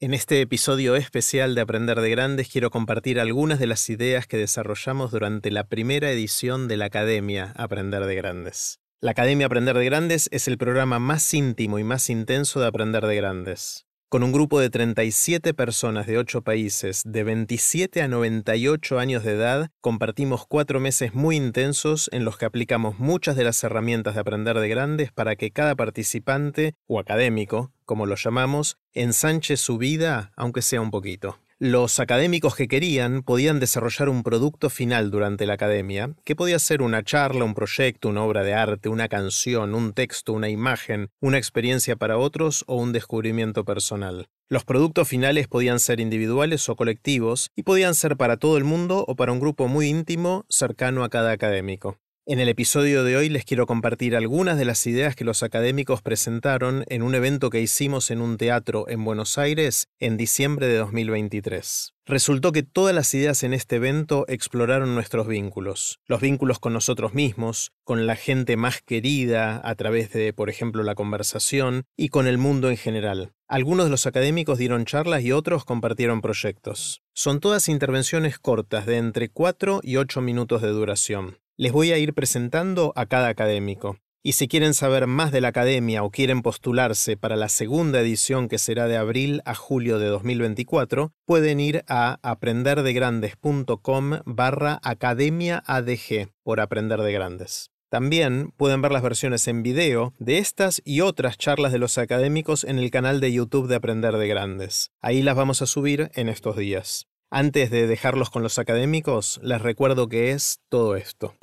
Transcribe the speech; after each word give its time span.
En 0.00 0.14
este 0.14 0.40
episodio 0.40 0.94
especial 0.94 1.56
de 1.56 1.60
Aprender 1.60 2.00
de 2.00 2.08
Grandes 2.08 2.48
quiero 2.48 2.70
compartir 2.70 3.18
algunas 3.18 3.58
de 3.58 3.66
las 3.66 3.90
ideas 3.90 4.28
que 4.28 4.36
desarrollamos 4.36 5.10
durante 5.10 5.50
la 5.50 5.64
primera 5.64 6.08
edición 6.12 6.68
de 6.68 6.76
la 6.76 6.84
Academia 6.84 7.52
Aprender 7.56 8.06
de 8.06 8.14
Grandes. 8.14 8.78
La 9.00 9.10
Academia 9.10 9.46
Aprender 9.46 9.76
de 9.76 9.84
Grandes 9.84 10.28
es 10.30 10.46
el 10.46 10.56
programa 10.56 11.00
más 11.00 11.34
íntimo 11.34 11.80
y 11.80 11.82
más 11.82 12.10
intenso 12.10 12.60
de 12.60 12.68
Aprender 12.68 13.08
de 13.08 13.16
Grandes. 13.16 13.87
Con 14.10 14.22
un 14.22 14.32
grupo 14.32 14.58
de 14.58 14.70
37 14.70 15.52
personas 15.52 16.06
de 16.06 16.16
8 16.16 16.40
países, 16.40 17.02
de 17.04 17.24
27 17.24 18.00
a 18.00 18.08
98 18.08 18.98
años 18.98 19.22
de 19.22 19.32
edad, 19.32 19.70
compartimos 19.82 20.46
cuatro 20.46 20.80
meses 20.80 21.12
muy 21.12 21.36
intensos 21.36 22.08
en 22.10 22.24
los 22.24 22.38
que 22.38 22.46
aplicamos 22.46 22.98
muchas 22.98 23.36
de 23.36 23.44
las 23.44 23.62
herramientas 23.62 24.14
de 24.14 24.20
Aprender 24.22 24.58
de 24.58 24.68
Grandes 24.70 25.12
para 25.12 25.36
que 25.36 25.50
cada 25.50 25.76
participante, 25.76 26.74
o 26.86 26.98
académico, 26.98 27.70
como 27.84 28.06
lo 28.06 28.14
llamamos, 28.14 28.78
ensanche 28.94 29.58
su 29.58 29.76
vida, 29.76 30.32
aunque 30.36 30.62
sea 30.62 30.80
un 30.80 30.90
poquito. 30.90 31.38
Los 31.60 31.98
académicos 31.98 32.54
que 32.54 32.68
querían 32.68 33.24
podían 33.24 33.58
desarrollar 33.58 34.08
un 34.08 34.22
producto 34.22 34.70
final 34.70 35.10
durante 35.10 35.44
la 35.44 35.54
academia, 35.54 36.14
que 36.24 36.36
podía 36.36 36.56
ser 36.60 36.82
una 36.82 37.02
charla, 37.02 37.44
un 37.44 37.54
proyecto, 37.54 38.10
una 38.10 38.22
obra 38.22 38.44
de 38.44 38.54
arte, 38.54 38.88
una 38.88 39.08
canción, 39.08 39.74
un 39.74 39.92
texto, 39.92 40.34
una 40.34 40.48
imagen, 40.48 41.10
una 41.20 41.36
experiencia 41.36 41.96
para 41.96 42.16
otros 42.16 42.62
o 42.68 42.76
un 42.76 42.92
descubrimiento 42.92 43.64
personal. 43.64 44.28
Los 44.48 44.64
productos 44.64 45.08
finales 45.08 45.48
podían 45.48 45.80
ser 45.80 45.98
individuales 45.98 46.68
o 46.68 46.76
colectivos 46.76 47.50
y 47.56 47.64
podían 47.64 47.96
ser 47.96 48.16
para 48.16 48.36
todo 48.36 48.56
el 48.56 48.62
mundo 48.62 49.04
o 49.08 49.16
para 49.16 49.32
un 49.32 49.40
grupo 49.40 49.66
muy 49.66 49.88
íntimo 49.88 50.46
cercano 50.48 51.02
a 51.02 51.08
cada 51.08 51.32
académico. 51.32 51.98
En 52.30 52.40
el 52.40 52.50
episodio 52.50 53.04
de 53.04 53.16
hoy 53.16 53.30
les 53.30 53.46
quiero 53.46 53.64
compartir 53.64 54.14
algunas 54.14 54.58
de 54.58 54.66
las 54.66 54.86
ideas 54.86 55.16
que 55.16 55.24
los 55.24 55.42
académicos 55.42 56.02
presentaron 56.02 56.84
en 56.88 57.02
un 57.02 57.14
evento 57.14 57.48
que 57.48 57.62
hicimos 57.62 58.10
en 58.10 58.20
un 58.20 58.36
teatro 58.36 58.86
en 58.86 59.02
Buenos 59.02 59.38
Aires 59.38 59.88
en 59.98 60.18
diciembre 60.18 60.66
de 60.66 60.76
2023. 60.76 61.94
Resultó 62.04 62.52
que 62.52 62.62
todas 62.62 62.94
las 62.94 63.14
ideas 63.14 63.44
en 63.44 63.54
este 63.54 63.76
evento 63.76 64.26
exploraron 64.28 64.94
nuestros 64.94 65.26
vínculos, 65.26 66.00
los 66.04 66.20
vínculos 66.20 66.58
con 66.58 66.74
nosotros 66.74 67.14
mismos, 67.14 67.72
con 67.82 68.06
la 68.06 68.14
gente 68.14 68.58
más 68.58 68.82
querida 68.82 69.62
a 69.64 69.74
través 69.74 70.12
de, 70.12 70.34
por 70.34 70.50
ejemplo, 70.50 70.82
la 70.82 70.94
conversación, 70.94 71.84
y 71.96 72.10
con 72.10 72.26
el 72.26 72.36
mundo 72.36 72.68
en 72.68 72.76
general. 72.76 73.32
Algunos 73.48 73.86
de 73.86 73.90
los 73.90 74.06
académicos 74.06 74.58
dieron 74.58 74.84
charlas 74.84 75.22
y 75.22 75.32
otros 75.32 75.64
compartieron 75.64 76.20
proyectos. 76.20 77.00
Son 77.14 77.40
todas 77.40 77.70
intervenciones 77.70 78.38
cortas 78.38 78.84
de 78.84 78.98
entre 78.98 79.30
4 79.30 79.80
y 79.82 79.96
8 79.96 80.20
minutos 80.20 80.60
de 80.60 80.68
duración. 80.68 81.38
Les 81.60 81.72
voy 81.72 81.90
a 81.90 81.98
ir 81.98 82.14
presentando 82.14 82.92
a 82.94 83.06
cada 83.06 83.26
académico. 83.26 83.98
Y 84.22 84.34
si 84.34 84.46
quieren 84.46 84.74
saber 84.74 85.08
más 85.08 85.32
de 85.32 85.40
la 85.40 85.48
academia 85.48 86.04
o 86.04 86.10
quieren 86.12 86.40
postularse 86.40 87.16
para 87.16 87.34
la 87.34 87.48
segunda 87.48 88.00
edición 88.00 88.46
que 88.46 88.58
será 88.58 88.86
de 88.86 88.96
abril 88.96 89.42
a 89.44 89.56
julio 89.56 89.98
de 89.98 90.06
2024, 90.06 91.10
pueden 91.24 91.58
ir 91.58 91.82
a 91.88 92.20
aprenderdegrandes.com 92.22 94.20
barra 94.24 94.78
academia 94.84 95.64
ADG 95.66 96.28
por 96.44 96.60
Aprender 96.60 97.00
de 97.00 97.12
Grandes. 97.12 97.72
También 97.90 98.52
pueden 98.56 98.80
ver 98.80 98.92
las 98.92 99.02
versiones 99.02 99.48
en 99.48 99.64
video 99.64 100.14
de 100.20 100.38
estas 100.38 100.80
y 100.84 101.00
otras 101.00 101.38
charlas 101.38 101.72
de 101.72 101.80
los 101.80 101.98
académicos 101.98 102.62
en 102.62 102.78
el 102.78 102.92
canal 102.92 103.20
de 103.20 103.32
YouTube 103.32 103.66
de 103.66 103.74
Aprender 103.74 104.16
de 104.16 104.28
Grandes. 104.28 104.92
Ahí 105.00 105.22
las 105.22 105.34
vamos 105.34 105.60
a 105.60 105.66
subir 105.66 106.12
en 106.14 106.28
estos 106.28 106.56
días. 106.56 107.08
Antes 107.30 107.70
de 107.70 107.86
dejarlos 107.86 108.30
con 108.30 108.42
los 108.42 108.58
académicos, 108.58 109.38
les 109.42 109.60
recuerdo 109.60 110.08
que 110.08 110.30
es 110.30 110.60
todo 110.70 110.96
esto. 110.96 111.34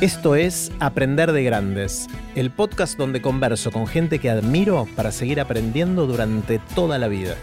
Esto 0.00 0.36
es 0.36 0.70
Aprender 0.78 1.32
de 1.32 1.42
Grandes, 1.42 2.06
el 2.36 2.52
podcast 2.52 2.96
donde 2.96 3.20
converso 3.20 3.72
con 3.72 3.88
gente 3.88 4.20
que 4.20 4.30
admiro 4.30 4.86
para 4.94 5.10
seguir 5.10 5.40
aprendiendo 5.40 6.06
durante 6.06 6.60
toda 6.76 7.00
la 7.00 7.08
vida. 7.08 7.34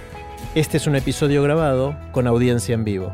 Este 0.56 0.78
es 0.78 0.88
un 0.88 0.96
episodio 0.96 1.44
grabado 1.44 1.98
con 2.14 2.28
audiencia 2.28 2.76
en 2.76 2.86
vivo. 2.86 3.14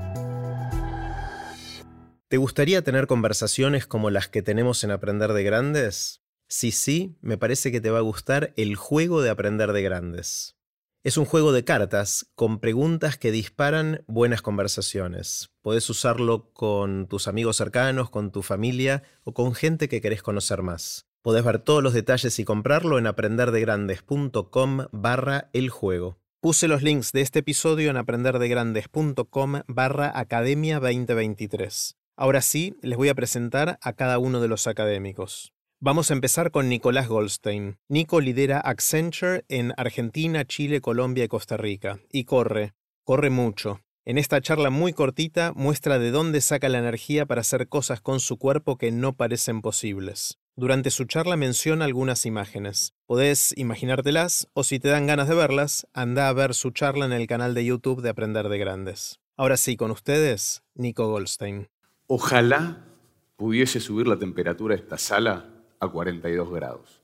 ¿Te 2.27 2.37
gustaría 2.37 2.83
tener 2.83 3.07
conversaciones 3.07 3.87
como 3.87 4.11
las 4.11 4.27
que 4.27 4.43
tenemos 4.43 4.83
en 4.83 4.91
Aprender 4.91 5.33
de 5.33 5.43
Grandes? 5.43 6.21
Si 6.47 6.71
sí, 6.71 7.17
me 7.21 7.37
parece 7.37 7.71
que 7.71 7.81
te 7.81 7.89
va 7.89 7.99
a 7.99 8.01
gustar 8.01 8.53
el 8.55 8.75
juego 8.75 9.21
de 9.21 9.29
aprender 9.29 9.73
de 9.73 9.81
grandes. 9.81 10.55
Es 11.03 11.17
un 11.17 11.25
juego 11.25 11.51
de 11.51 11.63
cartas 11.63 12.27
con 12.33 12.59
preguntas 12.59 13.17
que 13.17 13.31
disparan 13.31 14.03
buenas 14.07 14.41
conversaciones. 14.41 15.51
Podés 15.61 15.87
usarlo 15.89 16.51
con 16.51 17.07
tus 17.07 17.27
amigos 17.27 17.57
cercanos, 17.57 18.09
con 18.09 18.31
tu 18.31 18.41
familia 18.41 19.03
o 19.23 19.33
con 19.33 19.53
gente 19.53 19.87
que 19.87 20.01
querés 20.01 20.23
conocer 20.23 20.63
más. 20.63 21.05
Podés 21.21 21.43
ver 21.43 21.59
todos 21.59 21.81
los 21.81 21.93
detalles 21.93 22.37
y 22.39 22.43
comprarlo 22.43 22.97
en 22.97 23.07
aprenderdegrandes.com 23.07 24.87
barra 24.91 25.49
el 25.53 25.69
juego. 25.69 26.19
Puse 26.41 26.67
los 26.67 26.83
links 26.83 27.11
de 27.11 27.21
este 27.21 27.39
episodio 27.39 27.89
en 27.89 27.97
aprenderdegrandes.com 27.97 29.61
barra 29.67 30.11
academia 30.19 30.79
2023. 30.79 31.97
Ahora 32.15 32.41
sí, 32.41 32.77
les 32.81 32.97
voy 32.97 33.09
a 33.09 33.15
presentar 33.15 33.79
a 33.81 33.93
cada 33.93 34.19
uno 34.19 34.41
de 34.41 34.47
los 34.47 34.67
académicos. 34.67 35.54
Vamos 35.85 36.09
a 36.09 36.15
empezar 36.15 36.49
con 36.49 36.67
Nicolás 36.67 37.07
Goldstein. 37.07 37.77
Nico 37.89 38.19
lidera 38.19 38.59
Accenture 38.59 39.45
en 39.49 39.71
Argentina, 39.77 40.43
Chile, 40.43 40.81
Colombia 40.81 41.25
y 41.25 41.27
Costa 41.27 41.57
Rica. 41.57 41.99
Y 42.11 42.23
corre, 42.23 42.73
corre 43.03 43.29
mucho. 43.29 43.81
En 44.03 44.17
esta 44.17 44.41
charla 44.41 44.71
muy 44.71 44.93
cortita 44.93 45.53
muestra 45.55 45.99
de 45.99 46.09
dónde 46.09 46.41
saca 46.41 46.69
la 46.69 46.79
energía 46.79 47.27
para 47.27 47.41
hacer 47.41 47.67
cosas 47.69 48.01
con 48.01 48.19
su 48.19 48.39
cuerpo 48.39 48.79
que 48.79 48.91
no 48.91 49.13
parecen 49.13 49.61
posibles. 49.61 50.39
Durante 50.55 50.89
su 50.89 51.05
charla 51.05 51.37
menciona 51.37 51.85
algunas 51.85 52.25
imágenes. 52.25 52.95
Podés 53.05 53.53
imaginártelas 53.55 54.47
o 54.53 54.63
si 54.63 54.79
te 54.79 54.87
dan 54.87 55.05
ganas 55.05 55.29
de 55.29 55.35
verlas, 55.35 55.85
anda 55.93 56.29
a 56.29 56.33
ver 56.33 56.55
su 56.55 56.71
charla 56.71 57.05
en 57.05 57.13
el 57.13 57.27
canal 57.27 57.53
de 57.53 57.63
YouTube 57.63 58.01
de 58.01 58.09
Aprender 58.09 58.49
de 58.49 58.57
Grandes. 58.57 59.19
Ahora 59.37 59.55
sí, 59.55 59.77
con 59.77 59.91
ustedes, 59.91 60.63
Nico 60.73 61.07
Goldstein. 61.09 61.69
Ojalá 62.07 62.87
pudiese 63.35 63.79
subir 63.79 64.07
la 64.07 64.17
temperatura 64.17 64.75
de 64.75 64.81
esta 64.81 64.97
sala 64.97 65.51
a 65.79 65.87
42 65.87 66.51
grados. 66.51 67.01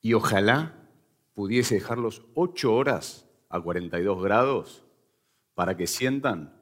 Y 0.00 0.14
ojalá 0.14 0.74
pudiese 1.34 1.74
dejarlos 1.74 2.22
8 2.34 2.74
horas 2.74 3.26
a 3.48 3.60
42 3.60 4.22
grados 4.22 4.84
para 5.54 5.76
que 5.76 5.86
sientan 5.86 6.60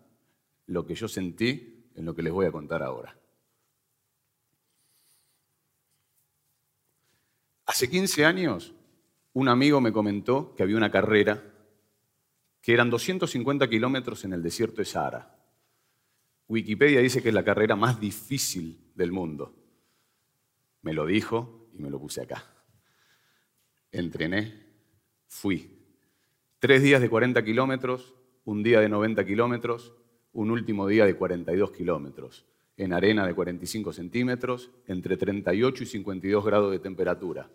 lo 0.66 0.86
que 0.86 0.94
yo 0.94 1.08
sentí 1.08 1.90
en 1.94 2.04
lo 2.04 2.14
que 2.14 2.22
les 2.22 2.32
voy 2.32 2.46
a 2.46 2.52
contar 2.52 2.82
ahora. 2.82 3.16
Hace 7.66 7.88
15 7.88 8.24
años, 8.24 8.74
un 9.32 9.48
amigo 9.48 9.80
me 9.80 9.92
comentó 9.92 10.54
que 10.54 10.62
había 10.62 10.76
una 10.76 10.90
carrera 10.90 11.42
que 12.60 12.72
eran 12.72 12.88
250 12.88 13.68
kilómetros 13.68 14.24
en 14.24 14.32
el 14.32 14.42
desierto 14.42 14.76
de 14.76 14.84
Sahara. 14.84 15.36
Wikipedia 16.48 17.00
dice 17.00 17.22
que 17.22 17.28
es 17.28 17.34
la 17.34 17.44
carrera 17.44 17.76
más 17.76 17.98
difícil 18.00 18.92
del 18.94 19.12
mundo. 19.12 19.54
Me 20.84 20.92
lo 20.92 21.06
dijo 21.06 21.66
y 21.72 21.82
me 21.82 21.88
lo 21.88 21.98
puse 21.98 22.20
acá. 22.20 22.44
Entrené, 23.90 24.52
fui. 25.26 25.80
Tres 26.58 26.82
días 26.82 27.00
de 27.00 27.08
40 27.08 27.42
kilómetros, 27.42 28.14
un 28.44 28.62
día 28.62 28.80
de 28.80 28.90
90 28.90 29.24
kilómetros, 29.24 29.94
un 30.34 30.50
último 30.50 30.86
día 30.86 31.06
de 31.06 31.16
42 31.16 31.72
kilómetros, 31.72 32.44
en 32.76 32.92
arena 32.92 33.26
de 33.26 33.34
45 33.34 33.94
centímetros, 33.94 34.72
entre 34.86 35.16
38 35.16 35.84
y 35.84 35.86
52 35.86 36.44
grados 36.44 36.70
de 36.70 36.78
temperatura, 36.80 37.48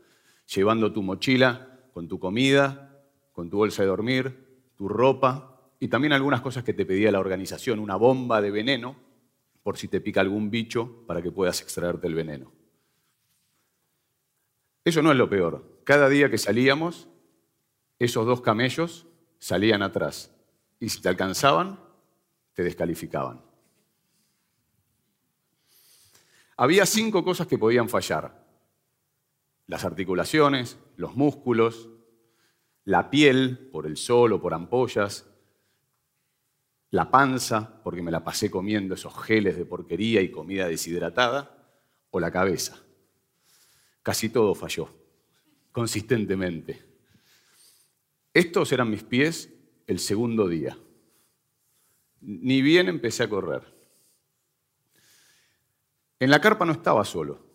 llevando 0.51 0.91
tu 0.91 1.03
mochila 1.03 1.79
con 1.93 2.07
tu 2.07 2.17
comida, 2.17 2.99
con 3.31 3.51
tu 3.51 3.57
bolsa 3.57 3.83
de 3.83 3.89
dormir, 3.89 4.63
tu 4.75 4.89
ropa 4.89 5.71
y 5.79 5.87
también 5.87 6.13
algunas 6.13 6.41
cosas 6.41 6.63
que 6.63 6.73
te 6.73 6.83
pedía 6.83 7.11
la 7.11 7.19
organización, 7.19 7.77
una 7.77 7.95
bomba 7.95 8.41
de 8.41 8.49
veneno 8.49 8.95
por 9.61 9.77
si 9.77 9.87
te 9.87 10.01
pica 10.01 10.21
algún 10.21 10.49
bicho 10.49 11.05
para 11.05 11.21
que 11.21 11.31
puedas 11.31 11.61
extraerte 11.61 12.07
el 12.07 12.15
veneno. 12.15 12.58
Eso 14.89 15.03
no 15.03 15.11
es 15.11 15.17
lo 15.19 15.29
peor. 15.29 15.81
Cada 15.83 16.09
día 16.09 16.31
que 16.31 16.39
salíamos, 16.39 17.07
esos 17.99 18.25
dos 18.25 18.41
camellos 18.41 19.05
salían 19.37 19.83
atrás. 19.83 20.35
Y 20.79 20.89
si 20.89 20.99
te 20.99 21.09
alcanzaban, 21.09 21.79
te 22.53 22.63
descalificaban. 22.63 23.39
Había 26.57 26.87
cinco 26.87 27.23
cosas 27.23 27.45
que 27.45 27.59
podían 27.59 27.87
fallar. 27.87 28.43
Las 29.67 29.85
articulaciones, 29.85 30.79
los 30.95 31.15
músculos, 31.15 31.89
la 32.83 33.11
piel 33.11 33.69
por 33.71 33.85
el 33.85 33.95
sol 33.95 34.33
o 34.33 34.41
por 34.41 34.55
ampollas, 34.55 35.27
la 36.89 37.11
panza, 37.11 37.79
porque 37.83 38.01
me 38.01 38.09
la 38.09 38.23
pasé 38.23 38.49
comiendo 38.49 38.95
esos 38.95 39.15
geles 39.23 39.55
de 39.55 39.67
porquería 39.67 40.21
y 40.21 40.31
comida 40.31 40.67
deshidratada, 40.67 41.75
o 42.09 42.19
la 42.19 42.31
cabeza. 42.31 42.88
Casi 44.03 44.29
todo 44.29 44.55
falló, 44.55 44.89
consistentemente. 45.71 46.83
Estos 48.33 48.71
eran 48.71 48.89
mis 48.89 49.03
pies 49.03 49.53
el 49.87 49.99
segundo 49.99 50.47
día. 50.47 50.77
Ni 52.21 52.61
bien 52.61 52.87
empecé 52.87 53.23
a 53.23 53.29
correr. 53.29 53.63
En 56.19 56.29
la 56.29 56.41
carpa 56.41 56.65
no 56.65 56.73
estaba 56.73 57.05
solo. 57.05 57.45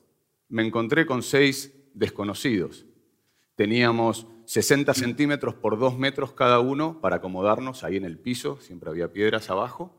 Me 0.49 0.67
encontré 0.67 1.07
con 1.07 1.23
seis 1.23 1.73
desconocidos. 1.95 2.87
Teníamos 3.57 4.27
60 4.47 4.93
centímetros 4.95 5.55
por 5.55 5.79
2 5.79 5.99
metros 5.99 6.33
cada 6.33 6.61
uno 6.61 7.01
para 7.01 7.17
acomodarnos 7.17 7.85
ahí 7.85 7.97
en 7.97 8.05
el 8.05 8.19
piso, 8.19 8.61
siempre 8.61 8.91
había 8.91 9.13
piedras 9.13 9.49
abajo, 9.49 9.95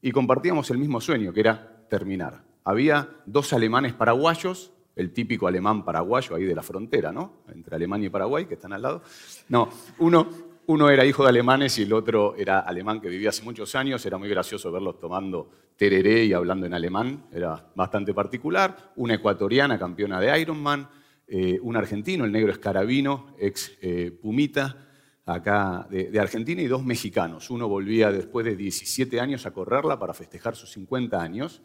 y 0.00 0.12
compartíamos 0.12 0.70
el 0.70 0.78
mismo 0.78 1.00
sueño, 1.00 1.32
que 1.32 1.40
era 1.40 1.86
terminar. 1.88 2.44
Había 2.64 3.10
dos 3.26 3.52
alemanes 3.52 3.92
paraguayos, 3.92 4.72
el 4.96 5.12
típico 5.12 5.46
alemán 5.46 5.84
paraguayo 5.84 6.34
ahí 6.34 6.44
de 6.44 6.54
la 6.54 6.62
frontera, 6.62 7.12
¿no? 7.12 7.42
Entre 7.54 7.76
Alemania 7.76 8.06
y 8.06 8.10
Paraguay, 8.10 8.46
que 8.46 8.54
están 8.54 8.72
al 8.72 8.82
lado. 8.82 9.02
No, 9.50 9.68
uno, 9.98 10.28
uno 10.66 10.90
era 10.90 11.04
hijo 11.04 11.22
de 11.22 11.28
alemanes 11.28 11.78
y 11.78 11.82
el 11.82 11.92
otro 11.92 12.34
era 12.34 12.60
alemán 12.60 13.00
que 13.00 13.10
vivía 13.10 13.28
hace 13.28 13.44
muchos 13.44 13.74
años. 13.74 14.04
Era 14.06 14.16
muy 14.16 14.28
gracioso 14.28 14.72
verlos 14.72 14.98
tomando 14.98 15.50
tereré 15.76 16.24
y 16.24 16.32
hablando 16.32 16.64
en 16.64 16.72
alemán. 16.72 17.26
Era 17.30 17.70
bastante 17.74 18.14
particular. 18.14 18.92
Una 18.96 19.14
ecuatoriana, 19.14 19.78
campeona 19.78 20.18
de 20.18 20.40
Ironman. 20.40 20.88
Eh, 21.28 21.58
un 21.60 21.76
argentino, 21.76 22.24
el 22.24 22.32
negro 22.32 22.52
Escarabino, 22.52 23.34
ex 23.38 23.72
eh, 23.82 24.12
Pumita, 24.12 24.86
acá 25.26 25.84
de, 25.90 26.04
de, 26.04 26.20
Argentina, 26.20 26.62
y 26.62 26.68
dos 26.68 26.84
mexicanos. 26.84 27.50
Uno 27.50 27.68
volvía 27.68 28.12
después 28.12 28.46
de 28.46 28.54
17 28.54 29.18
años 29.18 29.44
a 29.44 29.50
correrla 29.50 29.98
para 29.98 30.14
festejar 30.14 30.54
sus 30.54 30.70
50 30.70 31.20
años. 31.20 31.62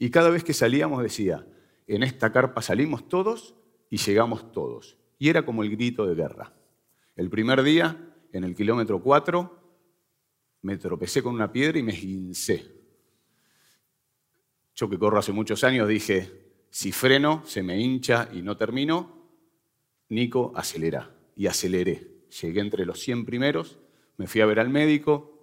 Y 0.00 0.10
cada 0.10 0.30
vez 0.30 0.42
que 0.42 0.52
salíamos 0.52 1.00
decía, 1.00 1.46
en 1.86 2.02
esta 2.02 2.32
carpa 2.32 2.62
salimos 2.62 3.08
todos 3.08 3.54
y 3.90 3.98
llegamos 3.98 4.52
todos. 4.52 4.96
Y 5.18 5.28
era 5.28 5.44
como 5.44 5.62
el 5.62 5.70
grito 5.70 6.06
de 6.06 6.14
guerra. 6.14 6.52
El 7.16 7.30
primer 7.30 7.62
día 7.62 8.14
en 8.32 8.44
el 8.44 8.54
kilómetro 8.54 9.02
4 9.02 9.64
me 10.62 10.76
tropecé 10.78 11.22
con 11.22 11.34
una 11.34 11.52
piedra 11.52 11.78
y 11.78 11.82
me 11.82 11.92
gincé. 11.92 12.72
Yo 14.74 14.88
que 14.88 14.98
corro 14.98 15.18
hace 15.18 15.32
muchos 15.32 15.62
años 15.62 15.88
dije, 15.88 16.44
si 16.70 16.90
freno, 16.90 17.42
se 17.44 17.62
me 17.62 17.78
hincha 17.78 18.28
y 18.32 18.42
no 18.42 18.56
termino, 18.56 19.14
Nico, 20.08 20.52
acelera. 20.56 21.10
Y 21.36 21.46
aceleré. 21.46 22.26
Llegué 22.40 22.60
entre 22.60 22.84
los 22.84 23.00
100 23.00 23.24
primeros, 23.24 23.78
me 24.16 24.26
fui 24.26 24.40
a 24.40 24.46
ver 24.46 24.58
al 24.58 24.70
médico, 24.70 25.34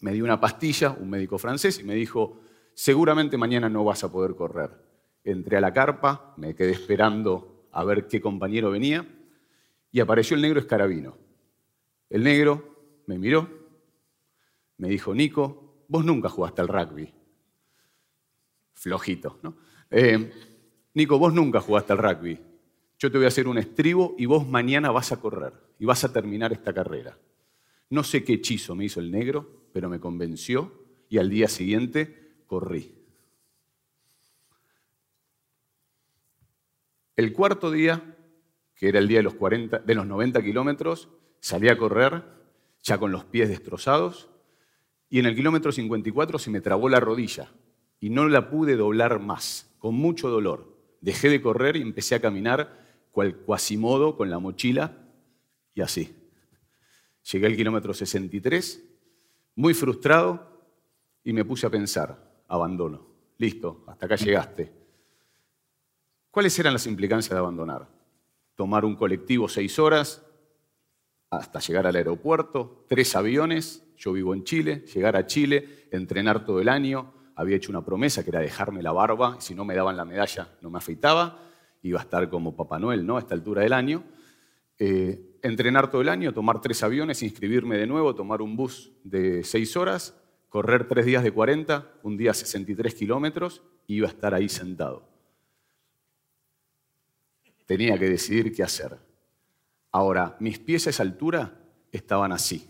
me 0.00 0.12
dio 0.12 0.24
una 0.24 0.40
pastilla, 0.40 0.96
un 0.98 1.10
médico 1.10 1.38
francés, 1.38 1.78
y 1.80 1.84
me 1.84 1.94
dijo, 1.94 2.40
seguramente 2.74 3.36
mañana 3.36 3.68
no 3.68 3.84
vas 3.84 4.04
a 4.04 4.12
poder 4.12 4.34
correr. 4.34 4.87
Entré 5.24 5.56
a 5.56 5.60
la 5.60 5.72
carpa, 5.72 6.34
me 6.36 6.54
quedé 6.54 6.72
esperando 6.72 7.66
a 7.72 7.84
ver 7.84 8.08
qué 8.08 8.20
compañero 8.20 8.70
venía, 8.70 9.06
y 9.90 10.00
apareció 10.00 10.36
el 10.36 10.42
negro 10.42 10.60
escarabino. 10.60 11.16
El 12.10 12.24
negro 12.24 13.02
me 13.06 13.18
miró, 13.18 13.48
me 14.78 14.88
dijo, 14.88 15.14
Nico, 15.14 15.84
vos 15.88 16.04
nunca 16.04 16.28
jugaste 16.28 16.60
al 16.60 16.68
rugby. 16.68 17.12
Flojito, 18.74 19.38
¿no? 19.42 19.56
Eh, 19.90 20.32
Nico, 20.94 21.18
vos 21.18 21.32
nunca 21.32 21.60
jugaste 21.60 21.92
al 21.92 21.98
rugby. 21.98 22.38
Yo 22.98 23.10
te 23.10 23.18
voy 23.18 23.26
a 23.26 23.28
hacer 23.28 23.48
un 23.48 23.58
estribo 23.58 24.14
y 24.18 24.26
vos 24.26 24.46
mañana 24.46 24.90
vas 24.90 25.12
a 25.12 25.20
correr 25.20 25.52
y 25.78 25.84
vas 25.84 26.04
a 26.04 26.12
terminar 26.12 26.52
esta 26.52 26.72
carrera. 26.72 27.16
No 27.90 28.02
sé 28.02 28.24
qué 28.24 28.34
hechizo 28.34 28.74
me 28.74 28.84
hizo 28.84 29.00
el 29.00 29.10
negro, 29.10 29.68
pero 29.72 29.88
me 29.88 30.00
convenció 30.00 30.72
y 31.08 31.18
al 31.18 31.30
día 31.30 31.48
siguiente 31.48 32.42
corrí. 32.46 32.97
El 37.18 37.32
cuarto 37.32 37.72
día, 37.72 38.16
que 38.76 38.88
era 38.88 39.00
el 39.00 39.08
día 39.08 39.18
de 39.18 39.24
los, 39.24 39.34
40, 39.34 39.80
de 39.80 39.94
los 39.96 40.06
90 40.06 40.40
kilómetros, 40.40 41.08
Salí 41.40 41.68
a 41.68 41.76
correr, 41.76 42.22
ya 42.82 42.96
con 42.98 43.10
los 43.10 43.24
pies 43.24 43.48
destrozados, 43.48 44.28
y 45.10 45.18
en 45.18 45.26
el 45.26 45.34
kilómetro 45.34 45.72
54 45.72 46.38
se 46.38 46.50
me 46.50 46.60
trabó 46.60 46.88
la 46.88 47.00
rodilla 47.00 47.50
y 47.98 48.10
no 48.10 48.28
la 48.28 48.50
pude 48.50 48.76
doblar 48.76 49.18
más, 49.18 49.74
con 49.80 49.96
mucho 49.96 50.28
dolor. 50.28 50.76
Dejé 51.00 51.28
de 51.28 51.42
correr 51.42 51.76
y 51.76 51.82
empecé 51.82 52.14
a 52.14 52.20
caminar 52.20 52.86
cual 53.10 53.34
cuasimodo 53.36 54.16
con 54.16 54.30
la 54.30 54.38
mochila 54.38 54.96
y 55.74 55.80
así. 55.80 56.14
Llegué 57.32 57.46
al 57.46 57.56
kilómetro 57.56 57.94
63, 57.94 58.84
muy 59.56 59.74
frustrado, 59.74 60.46
y 61.24 61.32
me 61.32 61.44
puse 61.44 61.66
a 61.66 61.70
pensar, 61.70 62.42
abandono. 62.46 63.06
Listo, 63.38 63.84
hasta 63.88 64.06
acá 64.06 64.16
llegaste. 64.16 64.72
¿Cuáles 66.38 66.56
eran 66.60 66.72
las 66.72 66.86
implicancias 66.86 67.32
de 67.34 67.38
abandonar? 67.40 67.88
Tomar 68.54 68.84
un 68.84 68.94
colectivo 68.94 69.48
seis 69.48 69.76
horas, 69.80 70.24
hasta 71.30 71.58
llegar 71.58 71.88
al 71.88 71.96
aeropuerto, 71.96 72.84
tres 72.88 73.16
aviones, 73.16 73.82
yo 73.96 74.12
vivo 74.12 74.34
en 74.34 74.44
Chile, 74.44 74.84
llegar 74.94 75.16
a 75.16 75.26
Chile, 75.26 75.88
entrenar 75.90 76.44
todo 76.44 76.60
el 76.60 76.68
año, 76.68 77.12
había 77.34 77.56
hecho 77.56 77.72
una 77.72 77.84
promesa 77.84 78.22
que 78.22 78.30
era 78.30 78.38
dejarme 78.38 78.84
la 78.84 78.92
barba, 78.92 79.40
si 79.40 79.52
no 79.52 79.64
me 79.64 79.74
daban 79.74 79.96
la 79.96 80.04
medalla 80.04 80.56
no 80.60 80.70
me 80.70 80.78
afeitaba, 80.78 81.40
iba 81.82 81.98
a 81.98 82.04
estar 82.04 82.30
como 82.30 82.54
Papá 82.54 82.78
Noel 82.78 83.04
¿no? 83.04 83.16
a 83.16 83.18
esta 83.18 83.34
altura 83.34 83.62
del 83.62 83.72
año. 83.72 84.04
Eh, 84.78 85.40
entrenar 85.42 85.90
todo 85.90 86.02
el 86.02 86.08
año, 86.08 86.32
tomar 86.32 86.60
tres 86.60 86.84
aviones, 86.84 87.20
inscribirme 87.24 87.78
de 87.78 87.88
nuevo, 87.88 88.14
tomar 88.14 88.42
un 88.42 88.54
bus 88.54 88.92
de 89.02 89.42
seis 89.42 89.76
horas, 89.76 90.14
correr 90.50 90.86
tres 90.86 91.04
días 91.04 91.24
de 91.24 91.32
40, 91.32 91.94
un 92.04 92.16
día 92.16 92.32
63 92.32 92.94
kilómetros, 92.94 93.60
iba 93.88 94.06
a 94.06 94.12
estar 94.12 94.34
ahí 94.34 94.48
sentado. 94.48 95.17
Tenía 97.68 97.98
que 97.98 98.08
decidir 98.08 98.50
qué 98.50 98.62
hacer. 98.62 98.98
Ahora, 99.92 100.38
mis 100.40 100.58
pies 100.58 100.86
a 100.86 100.90
esa 100.90 101.02
altura 101.02 101.60
estaban 101.92 102.32
así. 102.32 102.66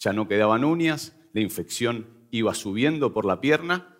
Ya 0.00 0.12
no 0.12 0.26
quedaban 0.26 0.64
uñas, 0.64 1.14
la 1.32 1.40
infección 1.40 2.08
iba 2.32 2.52
subiendo 2.52 3.12
por 3.14 3.24
la 3.24 3.40
pierna. 3.40 3.96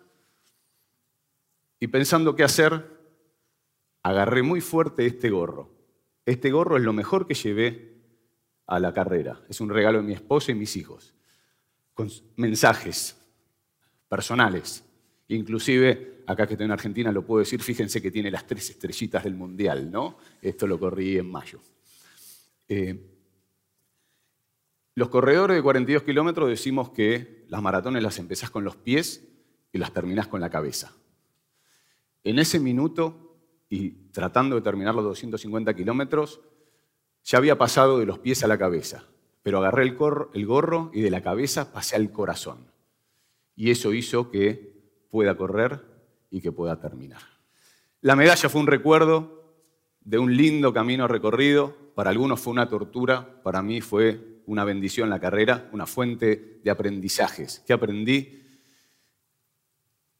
Y 1.79 1.87
pensando 1.87 2.35
qué 2.35 2.43
hacer, 2.43 2.85
agarré 4.03 4.43
muy 4.43 4.59
fuerte 4.59 5.05
este 5.05 5.29
gorro. 5.29 5.71
Este 6.25 6.51
gorro 6.51 6.75
es 6.75 6.83
lo 6.83 6.91
mejor 6.91 7.25
que 7.25 7.33
llevé 7.33 7.95
a 8.67 8.81
la 8.81 8.93
carrera. 8.93 9.41
Es 9.47 9.61
un 9.61 9.69
regalo 9.69 9.99
de 9.99 10.03
mi 10.03 10.13
esposa 10.13 10.51
y 10.51 10.55
mis 10.55 10.75
hijos. 10.75 11.13
Con 11.93 12.09
mensajes 12.35 13.17
personales. 14.09 14.83
Inclusive, 15.29 16.23
acá 16.27 16.45
que 16.45 16.53
estoy 16.53 16.65
en 16.65 16.71
Argentina 16.71 17.11
lo 17.11 17.25
puedo 17.25 17.39
decir, 17.39 17.61
fíjense 17.61 18.01
que 18.01 18.11
tiene 18.11 18.29
las 18.29 18.45
tres 18.45 18.69
estrellitas 18.69 19.23
del 19.23 19.35
Mundial, 19.35 19.89
¿no? 19.89 20.17
Esto 20.41 20.67
lo 20.67 20.79
corrí 20.79 21.17
en 21.17 21.31
mayo. 21.31 21.59
Eh, 22.67 23.09
los 24.95 25.09
corredores 25.09 25.55
de 25.55 25.63
42 25.63 26.03
kilómetros 26.03 26.49
decimos 26.49 26.91
que 26.91 27.45
las 27.49 27.61
maratones 27.61 28.03
las 28.03 28.19
empezás 28.19 28.51
con 28.51 28.63
los 28.63 28.75
pies 28.75 29.27
y 29.71 29.79
las 29.79 29.91
terminás 29.91 30.27
con 30.27 30.39
la 30.39 30.49
cabeza. 30.49 30.93
En 32.23 32.37
ese 32.37 32.59
minuto, 32.59 33.37
y 33.69 33.89
tratando 34.11 34.55
de 34.55 34.61
terminar 34.61 34.93
los 34.93 35.03
250 35.03 35.73
kilómetros, 35.73 36.41
ya 37.23 37.39
había 37.39 37.57
pasado 37.57 37.99
de 37.99 38.05
los 38.05 38.19
pies 38.19 38.43
a 38.43 38.47
la 38.47 38.57
cabeza, 38.57 39.05
pero 39.41 39.57
agarré 39.57 39.83
el, 39.83 39.97
el 40.33 40.45
gorro 40.45 40.91
y 40.93 41.01
de 41.01 41.09
la 41.09 41.21
cabeza 41.21 41.73
pasé 41.73 41.95
al 41.95 42.11
corazón. 42.11 42.71
Y 43.55 43.71
eso 43.71 43.93
hizo 43.93 44.29
que 44.29 44.72
pueda 45.13 45.37
correr 45.37 45.79
y 46.31 46.41
que 46.41 46.51
pueda 46.51 46.79
terminar. 46.79 47.21
La 48.01 48.15
medalla 48.15 48.49
fue 48.49 48.61
un 48.61 48.65
recuerdo 48.65 49.43
de 50.01 50.17
un 50.17 50.35
lindo 50.35 50.73
camino 50.73 51.07
recorrido, 51.07 51.77
para 51.93 52.09
algunos 52.09 52.39
fue 52.39 52.51
una 52.51 52.67
tortura, 52.67 53.43
para 53.43 53.61
mí 53.61 53.79
fue 53.79 54.41
una 54.47 54.63
bendición 54.63 55.11
la 55.11 55.19
carrera, 55.19 55.69
una 55.71 55.85
fuente 55.85 56.59
de 56.63 56.71
aprendizajes. 56.71 57.61
¿Qué 57.67 57.73
aprendí? 57.73 58.41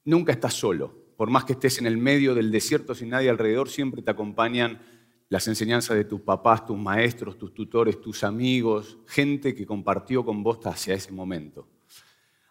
Nunca 0.05 0.31
estás 0.31 0.53
solo. 0.53 0.93
Por 1.17 1.31
más 1.31 1.43
que 1.45 1.53
estés 1.53 1.79
en 1.79 1.87
el 1.87 1.97
medio 1.97 2.35
del 2.35 2.51
desierto 2.51 2.93
sin 2.93 3.09
nadie 3.09 3.31
alrededor, 3.31 3.69
siempre 3.69 4.03
te 4.03 4.11
acompañan 4.11 4.79
las 5.27 5.47
enseñanzas 5.47 5.97
de 5.97 6.05
tus 6.05 6.21
papás, 6.21 6.67
tus 6.67 6.77
maestros, 6.77 7.39
tus 7.39 7.51
tutores, 7.51 7.99
tus 7.99 8.23
amigos, 8.23 8.99
gente 9.07 9.55
que 9.55 9.65
compartió 9.65 10.23
con 10.23 10.43
vos 10.43 10.59
hacia 10.67 10.93
ese 10.93 11.11
momento. 11.11 11.67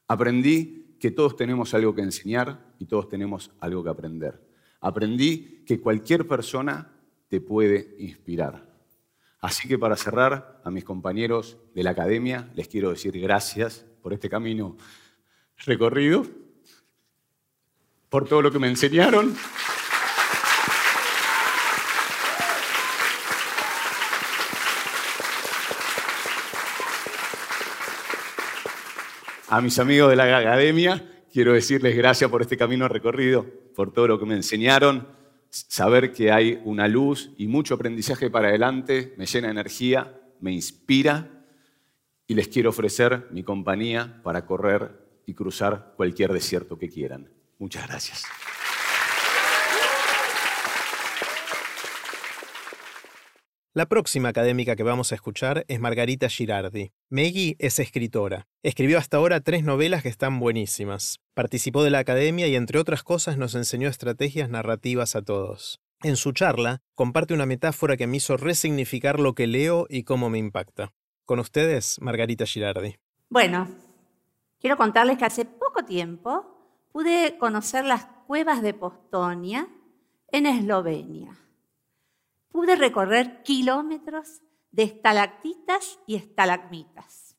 Aprendí 0.08 0.81
que 1.02 1.10
todos 1.10 1.34
tenemos 1.34 1.74
algo 1.74 1.96
que 1.96 2.00
enseñar 2.00 2.64
y 2.78 2.86
todos 2.86 3.08
tenemos 3.08 3.50
algo 3.58 3.82
que 3.82 3.90
aprender. 3.90 4.40
Aprendí 4.80 5.64
que 5.66 5.80
cualquier 5.80 6.28
persona 6.28 6.92
te 7.26 7.40
puede 7.40 7.96
inspirar. 7.98 8.72
Así 9.40 9.66
que 9.66 9.80
para 9.80 9.96
cerrar, 9.96 10.62
a 10.62 10.70
mis 10.70 10.84
compañeros 10.84 11.58
de 11.74 11.82
la 11.82 11.90
academia 11.90 12.52
les 12.54 12.68
quiero 12.68 12.90
decir 12.90 13.20
gracias 13.20 13.84
por 14.00 14.12
este 14.12 14.30
camino 14.30 14.76
recorrido, 15.66 16.24
por 18.08 18.28
todo 18.28 18.40
lo 18.40 18.52
que 18.52 18.60
me 18.60 18.68
enseñaron. 18.68 19.34
A 29.52 29.60
mis 29.60 29.78
amigos 29.78 30.08
de 30.08 30.16
la 30.16 30.38
academia 30.38 31.04
quiero 31.30 31.52
decirles 31.52 31.94
gracias 31.94 32.30
por 32.30 32.40
este 32.40 32.56
camino 32.56 32.88
recorrido, 32.88 33.44
por 33.76 33.92
todo 33.92 34.08
lo 34.08 34.18
que 34.18 34.24
me 34.24 34.34
enseñaron 34.34 35.06
saber 35.50 36.10
que 36.10 36.32
hay 36.32 36.62
una 36.64 36.88
luz 36.88 37.32
y 37.36 37.48
mucho 37.48 37.74
aprendizaje 37.74 38.30
para 38.30 38.48
adelante 38.48 39.12
me 39.18 39.26
llena 39.26 39.48
de 39.48 39.52
energía, 39.52 40.18
me 40.40 40.52
inspira 40.52 41.28
y 42.26 42.32
les 42.32 42.48
quiero 42.48 42.70
ofrecer 42.70 43.28
mi 43.30 43.42
compañía 43.42 44.22
para 44.22 44.46
correr 44.46 45.20
y 45.26 45.34
cruzar 45.34 45.92
cualquier 45.98 46.32
desierto 46.32 46.78
que 46.78 46.88
quieran. 46.88 47.28
Muchas 47.58 47.86
gracias. 47.86 48.24
La 53.74 53.86
próxima 53.86 54.28
académica 54.28 54.76
que 54.76 54.82
vamos 54.82 55.12
a 55.12 55.14
escuchar 55.14 55.64
es 55.66 55.80
Margarita 55.80 56.28
Girardi. 56.28 56.92
Meggy 57.08 57.56
es 57.58 57.78
escritora. 57.78 58.46
Escribió 58.62 58.98
hasta 58.98 59.16
ahora 59.16 59.40
tres 59.40 59.64
novelas 59.64 60.02
que 60.02 60.10
están 60.10 60.38
buenísimas. 60.40 61.20
Participó 61.32 61.82
de 61.82 61.88
la 61.88 62.00
academia 62.00 62.46
y 62.48 62.54
entre 62.54 62.78
otras 62.78 63.02
cosas 63.02 63.38
nos 63.38 63.54
enseñó 63.54 63.88
estrategias 63.88 64.50
narrativas 64.50 65.16
a 65.16 65.22
todos. 65.22 65.80
En 66.02 66.16
su 66.16 66.32
charla, 66.32 66.82
comparte 66.94 67.32
una 67.32 67.46
metáfora 67.46 67.96
que 67.96 68.06
me 68.06 68.18
hizo 68.18 68.36
resignificar 68.36 69.18
lo 69.18 69.34
que 69.34 69.46
leo 69.46 69.86
y 69.88 70.02
cómo 70.02 70.28
me 70.28 70.36
impacta. 70.36 70.92
Con 71.24 71.38
ustedes, 71.38 71.98
Margarita 72.02 72.44
Girardi. 72.44 72.98
Bueno, 73.30 73.68
quiero 74.60 74.76
contarles 74.76 75.16
que 75.16 75.24
hace 75.24 75.46
poco 75.46 75.86
tiempo 75.86 76.84
pude 76.92 77.38
conocer 77.38 77.86
las 77.86 78.04
cuevas 78.26 78.60
de 78.60 78.74
Postonia 78.74 79.66
en 80.30 80.44
Eslovenia 80.44 81.41
pude 82.52 82.76
recorrer 82.76 83.42
kilómetros 83.42 84.42
de 84.70 84.84
estalactitas 84.84 85.98
y 86.06 86.16
estalagmitas. 86.16 87.36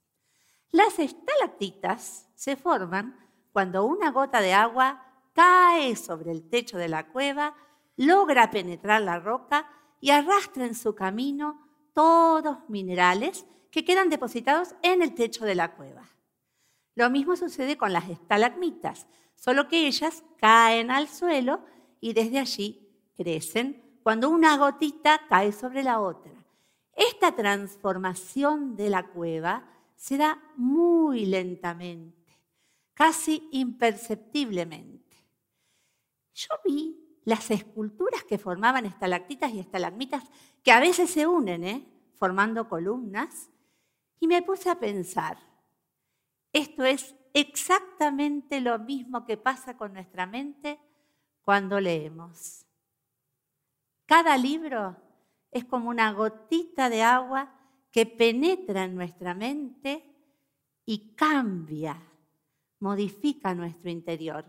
Las 0.72 0.98
estalactitas 1.00 2.30
se 2.36 2.56
forman 2.56 3.20
cuando 3.52 3.86
una 3.86 4.12
gota 4.12 4.42
de 4.42 4.54
agua 4.54 5.06
cae 5.34 5.96
sobre 5.96 6.32
el 6.32 6.50
techo 6.50 6.78
de 6.78 6.90
la 6.90 7.08
cueva, 7.08 7.56
logra 7.96 8.50
penetrar 8.50 9.02
la 9.04 9.20
roca 9.20 9.70
y 10.02 10.10
arrastra 10.10 10.66
en 10.66 10.76
su 10.76 10.96
camino 10.96 11.68
todos 11.94 12.58
minerales 12.68 13.46
que 13.70 13.86
quedan 13.86 14.10
depositados 14.10 14.76
en 14.82 15.04
el 15.04 15.14
techo 15.14 15.46
de 15.46 15.56
la 15.56 15.76
cueva. 15.76 16.10
Lo 16.96 17.10
mismo 17.10 17.36
sucede 17.36 17.78
con 17.78 17.94
las 17.94 18.10
estalagmitas, 18.10 19.08
solo 19.36 19.68
que 19.68 19.88
ellas 19.88 20.24
caen 20.38 20.92
al 20.92 21.08
suelo 21.08 21.64
y 22.00 22.14
desde 22.14 22.40
allí 22.40 22.90
crecen 23.16 23.83
cuando 24.04 24.30
una 24.30 24.58
gotita 24.58 25.22
cae 25.30 25.54
sobre 25.54 25.82
la 25.82 26.02
otra. 26.02 26.32
Esta 26.94 27.36
transformación 27.36 28.76
de 28.76 28.90
la 28.90 29.08
cueva 29.08 29.64
se 29.96 30.18
da 30.18 30.40
muy 30.58 31.26
lentamente, 31.26 32.38
casi 32.94 33.48
imperceptiblemente. 33.54 35.18
Yo 36.34 36.54
vi 36.66 37.00
las 37.24 37.50
esculturas 37.50 38.24
que 38.26 38.38
formaban 38.38 38.86
estalactitas 38.86 39.54
y 39.54 39.60
estalagmitas, 39.60 40.24
que 40.62 40.72
a 40.72 40.82
veces 40.82 41.10
se 41.10 41.26
unen, 41.26 41.64
¿eh? 41.64 41.88
formando 42.16 42.68
columnas, 42.68 43.50
y 44.20 44.28
me 44.28 44.42
puse 44.42 44.70
a 44.70 44.80
pensar, 44.80 45.38
esto 46.52 46.84
es 46.84 47.16
exactamente 47.34 48.62
lo 48.62 48.78
mismo 48.80 49.26
que 49.26 49.38
pasa 49.38 49.76
con 49.78 49.94
nuestra 49.94 50.26
mente 50.26 50.80
cuando 51.44 51.80
leemos. 51.80 52.63
Cada 54.06 54.38
libro 54.38 54.96
es 55.52 55.66
como 55.66 55.90
una 55.90 56.12
gotita 56.14 56.90
de 56.90 57.04
agua 57.04 57.54
que 57.92 58.06
penetra 58.06 58.84
en 58.86 58.96
nuestra 58.96 59.34
mente 59.34 60.04
y 60.86 61.16
cambia, 61.16 62.02
modifica 62.80 63.54
nuestro 63.54 63.90
interior. 63.90 64.46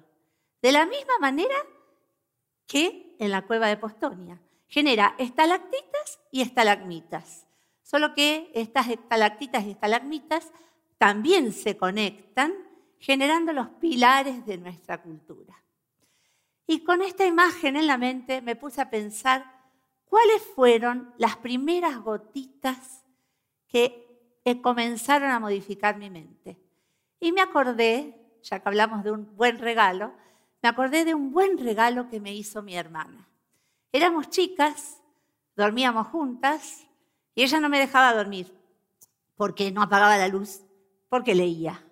De 0.61 0.73
la 0.73 0.87
misma 0.87 1.19
manera 1.21 1.55
que 2.67 3.17
en 3.19 3.31
la 3.31 3.47
cueva 3.47 3.69
de 3.69 3.77
Postonia. 3.77 4.41
Genera 4.67 5.15
estalactitas 5.19 6.21
y 6.31 6.41
estalagmitas. 6.41 7.47
Solo 7.83 8.15
que 8.15 8.51
estas 8.55 8.89
estalactitas 8.89 9.65
y 9.65 9.71
estalagmitas 9.71 10.53
también 10.99 11.53
se 11.53 11.77
conectan 11.77 12.55
generando 12.99 13.53
los 13.53 13.69
pilares 13.69 14.45
de 14.47 14.59
nuestra 14.59 15.03
cultura. 15.03 15.55
Y 16.67 16.83
con 16.83 17.03
esta 17.03 17.27
imagen 17.27 17.77
en 17.77 17.87
la 17.87 17.99
mente 17.99 18.41
me 18.41 18.57
puse 18.57 18.81
a 18.81 18.91
pensar 18.91 19.45
cuáles 20.07 20.43
fueron 20.55 21.13
las 21.19 21.37
primeras 21.37 21.99
gotitas 22.01 23.05
que 23.69 24.41
eh, 24.45 24.61
comenzaron 24.61 25.31
a 25.31 25.41
modificar 25.41 25.99
mi 25.99 26.11
mente. 26.11 26.59
Y 27.21 27.33
me 27.33 27.41
acordé, 27.41 28.39
ya 28.43 28.61
que 28.61 28.69
hablamos 28.69 29.05
de 29.05 29.11
un 29.11 29.37
buen 29.37 29.59
regalo, 29.59 30.15
me 30.63 30.69
acordé 30.69 31.05
de 31.05 31.15
un 31.15 31.33
buen 31.33 31.59
regalo 31.59 32.09
que 32.09 32.21
me 32.21 32.35
hizo 32.35 32.63
mi 32.63 32.77
hermana. 32.77 33.29
Éramos 33.93 34.31
chicas, 34.31 35.01
dormíamos 35.57 36.09
juntas 36.09 36.87
y 37.35 37.43
ella 37.43 37.61
no 37.61 37.69
me 37.69 37.79
dejaba 37.79 38.15
dormir 38.15 38.53
porque 39.37 39.71
no 39.71 39.83
apagaba 39.83 40.17
la 40.17 40.29
luz, 40.29 40.63
porque 41.09 41.35
leía. 41.35 41.85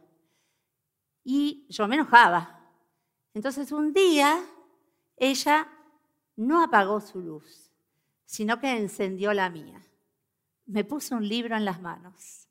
Y 1.24 1.66
yo 1.68 1.86
me 1.88 1.96
enojaba. 1.96 2.60
Entonces 3.34 3.72
un 3.72 3.92
día 3.92 4.42
ella 5.16 5.69
no 6.37 6.62
apagó 6.62 7.00
su 7.00 7.21
luz, 7.21 7.71
sino 8.25 8.61
que 8.61 8.71
encendió 8.76 9.33
la 9.33 9.50
mía. 9.50 9.83
Me 10.66 10.85
puso 10.85 11.16
un 11.16 11.28
libro 11.28 11.57
en 11.57 11.64
las 11.64 11.81
manos 11.81 12.49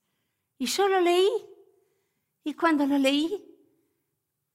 y 0.58 0.66
yo 0.68 0.88
lo 0.88 1.02
leí. 1.02 1.30
Y 2.44 2.54
cuando 2.54 2.86
lo 2.86 2.98
leí, 2.98 3.44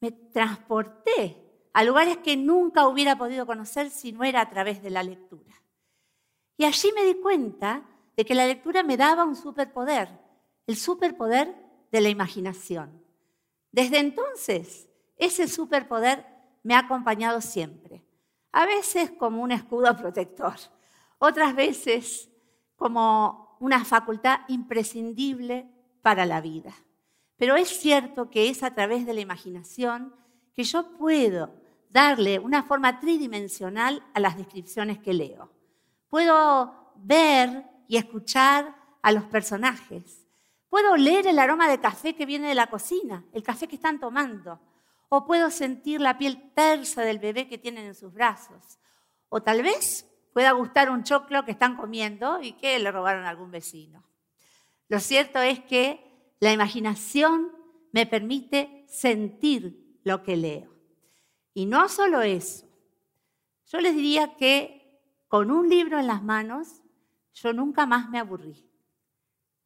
me 0.01 0.13
transporté 0.13 1.37
a 1.73 1.85
lugares 1.85 2.19
que 2.19 2.37
nunca 2.37 2.87
hubiera 2.89 3.19
podido 3.19 3.47
conocer 3.47 3.91
si 3.91 4.13
no 4.13 4.25
era 4.25 4.41
a 4.41 4.49
través 4.49 4.83
de 4.83 4.91
la 4.91 5.03
lectura. 5.03 5.63
Y 6.57 6.65
allí 6.65 6.91
me 6.95 7.05
di 7.05 7.15
cuenta 7.15 7.87
de 8.17 8.25
que 8.25 8.35
la 8.35 8.47
lectura 8.47 8.83
me 8.83 8.97
daba 8.97 9.25
un 9.25 9.37
superpoder, 9.37 10.09
el 10.67 10.77
superpoder 10.77 11.55
de 11.93 12.01
la 12.01 12.09
imaginación. 12.09 13.03
Desde 13.73 13.99
entonces, 13.99 14.89
ese 15.17 15.49
superpoder 15.49 16.25
me 16.67 16.75
ha 16.75 16.81
acompañado 16.81 17.41
siempre 17.41 18.05
a 18.51 18.67
veces 18.67 19.13
como 19.13 19.41
un 19.41 19.53
escudo 19.53 19.97
protector, 19.97 20.55
otras 21.19 21.55
veces 21.55 22.29
como 22.75 23.57
una 23.61 23.85
facultad 23.85 24.41
imprescindible 24.49 25.71
para 26.03 26.27
la 26.27 26.41
vida. 26.41 26.75
Pero 27.37 27.55
es 27.55 27.69
cierto 27.69 28.31
que 28.31 28.49
es 28.49 28.65
a 28.65 28.75
través 28.75 29.07
de 29.07 29.15
la 29.15 29.21
imaginación 29.21 30.13
que 30.55 30.65
yo 30.65 30.97
puedo 30.97 31.55
darle 31.89 32.41
una 32.41 32.65
forma 32.65 32.99
tridimensional 32.99 34.03
a 34.13 34.19
las 34.19 34.37
descripciones 34.37 34.99
que 34.99 35.15
leo. 35.15 35.53
Puedo 36.09 36.95
ver 36.97 37.65
y 37.87 37.97
escuchar 37.97 38.75
a 39.03 39.13
los 39.13 39.23
personajes. 39.25 40.27
Puedo 40.69 40.97
leer 40.97 41.29
el 41.29 41.39
aroma 41.39 41.69
de 41.69 41.79
café 41.79 42.17
que 42.17 42.27
viene 42.27 42.49
de 42.49 42.57
la 42.57 42.67
cocina, 42.67 43.25
el 43.33 43.45
café 43.45 43.69
que 43.69 43.77
están 43.77 44.01
tomando. 44.01 44.59
O 45.09 45.27
puedo 45.27 45.51
sentir 45.51 46.01
la 46.01 46.19
piel 46.19 46.53
tersa 46.55 47.03
del 47.03 47.19
bebé 47.19 47.49
que 47.49 47.59
tienen 47.59 47.87
en 47.87 47.95
sus 47.95 48.13
brazos. 48.13 48.79
O 49.29 49.43
tal 49.43 49.63
vez 49.63 50.09
pueda 50.33 50.53
gustar 50.53 50.91
un 50.91 51.05
choclo 51.05 51.45
que 51.45 51.53
están 51.53 51.77
comiendo 51.77 52.43
y 52.43 52.53
que 52.53 52.79
le 52.79 52.93
robaron 52.93 53.25
a 53.25 53.31
algún 53.31 53.51
vecino. 53.51 54.05
Lo 54.89 55.01
cierto 55.01 55.41
es 55.41 55.61
que 55.61 56.35
la 56.41 56.53
imaginación 56.53 57.53
me 57.93 58.07
permite 58.07 58.85
sentir 58.89 59.99
lo 60.05 60.23
que 60.23 60.37
leo. 60.37 60.77
Y 61.55 61.67
no 61.67 61.89
solo 61.89 62.21
eso. 62.23 62.67
Yo 63.67 63.81
les 63.81 63.95
diría 63.95 64.37
que 64.37 65.01
con 65.29 65.51
un 65.51 65.69
libro 65.69 65.99
en 65.99 66.07
las 66.07 66.23
manos 66.23 66.83
yo 67.35 67.53
nunca 67.53 67.87
más 67.87 68.09
me 68.11 68.19
aburrí. 68.19 68.69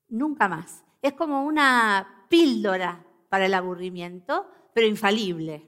Nunca 0.08 0.48
más. 0.48 0.84
Es 1.02 1.12
como 1.14 1.44
una 1.44 2.26
píldora 2.28 3.04
para 3.28 3.46
el 3.46 3.54
aburrimiento 3.54 4.50
pero 4.74 4.86
infalible. 4.86 5.66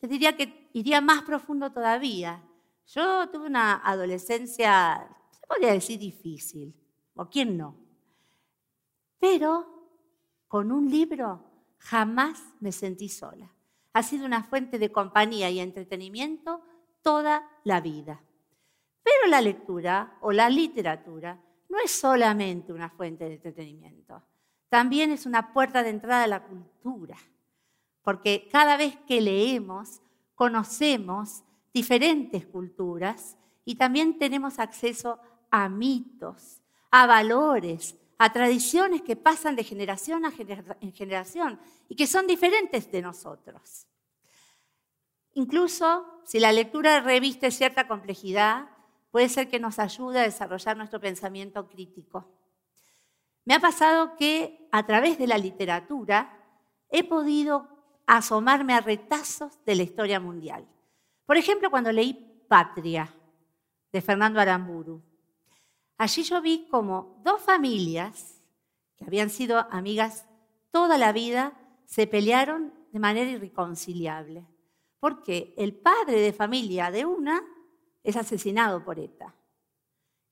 Les 0.00 0.10
diría 0.10 0.36
que 0.36 0.68
iría 0.72 1.00
más 1.00 1.22
profundo 1.22 1.72
todavía. 1.72 2.42
Yo 2.86 3.28
tuve 3.30 3.46
una 3.46 3.82
adolescencia, 3.84 5.08
se 5.30 5.46
podría 5.46 5.72
decir 5.72 5.98
difícil, 5.98 6.74
o 7.14 7.28
quién 7.28 7.56
no. 7.56 7.76
Pero 9.18 9.66
con 10.48 10.70
un 10.70 10.90
libro 10.90 11.44
jamás 11.78 12.42
me 12.60 12.72
sentí 12.72 13.08
sola. 13.08 13.50
Ha 13.92 14.02
sido 14.02 14.26
una 14.26 14.44
fuente 14.44 14.78
de 14.78 14.92
compañía 14.92 15.50
y 15.50 15.58
entretenimiento 15.58 16.62
toda 17.02 17.48
la 17.64 17.80
vida. 17.80 18.22
Pero 19.02 19.28
la 19.28 19.40
lectura 19.40 20.18
o 20.20 20.32
la 20.32 20.50
literatura 20.50 21.40
no 21.68 21.78
es 21.78 21.90
solamente 21.90 22.72
una 22.72 22.90
fuente 22.90 23.24
de 23.24 23.34
entretenimiento, 23.34 24.22
también 24.68 25.10
es 25.10 25.26
una 25.26 25.52
puerta 25.52 25.82
de 25.82 25.90
entrada 25.90 26.24
a 26.24 26.28
la 26.28 26.44
cultura 26.44 27.16
porque 28.06 28.46
cada 28.52 28.76
vez 28.76 28.96
que 29.08 29.20
leemos 29.20 30.00
conocemos 30.36 31.42
diferentes 31.74 32.46
culturas 32.46 33.36
y 33.64 33.74
también 33.74 34.16
tenemos 34.16 34.60
acceso 34.60 35.18
a 35.50 35.68
mitos, 35.68 36.62
a 36.92 37.08
valores, 37.08 37.96
a 38.16 38.32
tradiciones 38.32 39.02
que 39.02 39.16
pasan 39.16 39.56
de 39.56 39.64
generación 39.64 40.24
a 40.24 40.32
en 40.80 40.92
generación 40.92 41.58
y 41.88 41.96
que 41.96 42.06
son 42.06 42.28
diferentes 42.28 42.92
de 42.92 43.02
nosotros. 43.02 43.88
Incluso 45.34 46.06
si 46.24 46.38
la 46.38 46.52
lectura 46.52 47.00
reviste 47.00 47.50
cierta 47.50 47.88
complejidad, 47.88 48.68
puede 49.10 49.28
ser 49.28 49.48
que 49.48 49.58
nos 49.58 49.80
ayude 49.80 50.20
a 50.20 50.22
desarrollar 50.22 50.76
nuestro 50.76 51.00
pensamiento 51.00 51.68
crítico. 51.68 52.24
Me 53.44 53.54
ha 53.54 53.58
pasado 53.58 54.14
que 54.16 54.68
a 54.70 54.86
través 54.86 55.18
de 55.18 55.26
la 55.26 55.38
literatura 55.38 56.38
he 56.88 57.02
podido 57.02 57.75
asomarme 58.06 58.74
a 58.74 58.80
retazos 58.80 59.62
de 59.64 59.74
la 59.74 59.82
historia 59.82 60.20
mundial. 60.20 60.66
Por 61.26 61.36
ejemplo, 61.36 61.70
cuando 61.70 61.90
leí 61.92 62.44
Patria, 62.48 63.12
de 63.92 64.02
Fernando 64.02 64.40
Aramburu. 64.40 65.02
Allí 65.96 66.22
yo 66.22 66.42
vi 66.42 66.68
como 66.70 67.20
dos 67.24 67.40
familias 67.40 68.42
que 68.96 69.04
habían 69.04 69.30
sido 69.30 69.58
amigas 69.70 70.26
toda 70.70 70.98
la 70.98 71.12
vida 71.12 71.54
se 71.86 72.06
pelearon 72.06 72.74
de 72.92 72.98
manera 72.98 73.30
irreconciliable, 73.30 74.46
porque 75.00 75.54
el 75.56 75.74
padre 75.74 76.20
de 76.20 76.32
familia 76.32 76.90
de 76.90 77.06
una 77.06 77.42
es 78.02 78.16
asesinado 78.16 78.84
por 78.84 78.98
ETA 78.98 79.34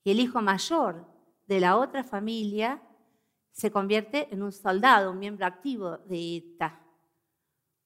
y 0.03 0.11
el 0.11 0.19
hijo 0.19 0.41
mayor 0.41 1.07
de 1.47 1.59
la 1.59 1.77
otra 1.77 2.03
familia 2.03 2.81
se 3.51 3.71
convierte 3.71 4.31
en 4.31 4.43
un 4.43 4.51
soldado, 4.51 5.11
un 5.11 5.19
miembro 5.19 5.45
activo 5.45 5.97
de 5.97 6.37
ETA. 6.37 6.79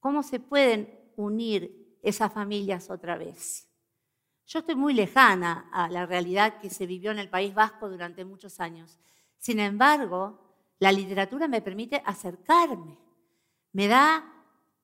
¿Cómo 0.00 0.22
se 0.22 0.40
pueden 0.40 0.98
unir 1.16 1.98
esas 2.02 2.32
familias 2.32 2.90
otra 2.90 3.16
vez? 3.16 3.68
Yo 4.46 4.60
estoy 4.60 4.74
muy 4.74 4.94
lejana 4.94 5.68
a 5.72 5.88
la 5.88 6.06
realidad 6.06 6.58
que 6.58 6.70
se 6.70 6.86
vivió 6.86 7.12
en 7.12 7.18
el 7.18 7.30
País 7.30 7.54
Vasco 7.54 7.88
durante 7.88 8.24
muchos 8.24 8.58
años. 8.58 8.98
Sin 9.38 9.60
embargo, 9.60 10.40
la 10.78 10.90
literatura 10.90 11.46
me 11.46 11.62
permite 11.62 12.02
acercarme, 12.04 12.98
me 13.72 13.86
da 13.86 14.24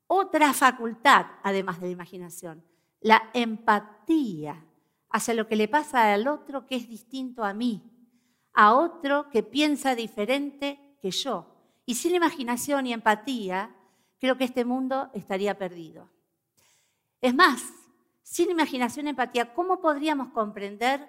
otra 0.07 0.53
facultad, 0.53 1.27
además 1.43 1.81
de 1.81 1.87
la 1.87 1.93
imaginación, 1.93 2.65
la 3.01 3.31
empatía 3.35 4.65
hacia 5.11 5.35
lo 5.35 5.49
que 5.49 5.57
le 5.57 5.69
pasa 5.69 6.13
al 6.13 6.29
otro 6.29 6.67
que 6.67 6.77
es 6.77 6.89
distinto 6.89 7.43
a 7.43 7.55
mí, 7.55 7.83
a 8.53 8.75
otro 8.75 9.31
que 9.31 9.43
piensa 9.43 9.95
diferente 9.95 10.97
que 11.01 11.11
yo. 11.11 11.47
Y 11.87 11.95
sin 11.95 12.15
imaginación 12.15 12.87
y 12.87 12.93
empatía, 12.93 13.76
creo 14.19 14.37
que 14.37 14.45
este 14.45 14.65
mundo 14.65 15.11
estaría 15.15 15.57
perdido. 15.59 16.09
Es 17.21 17.35
más, 17.35 17.63
sin 18.23 18.51
imaginación 18.51 19.09
empatía, 19.09 19.55
¿cómo 19.55 19.81
podríamos 19.81 20.29
comprender 20.29 21.09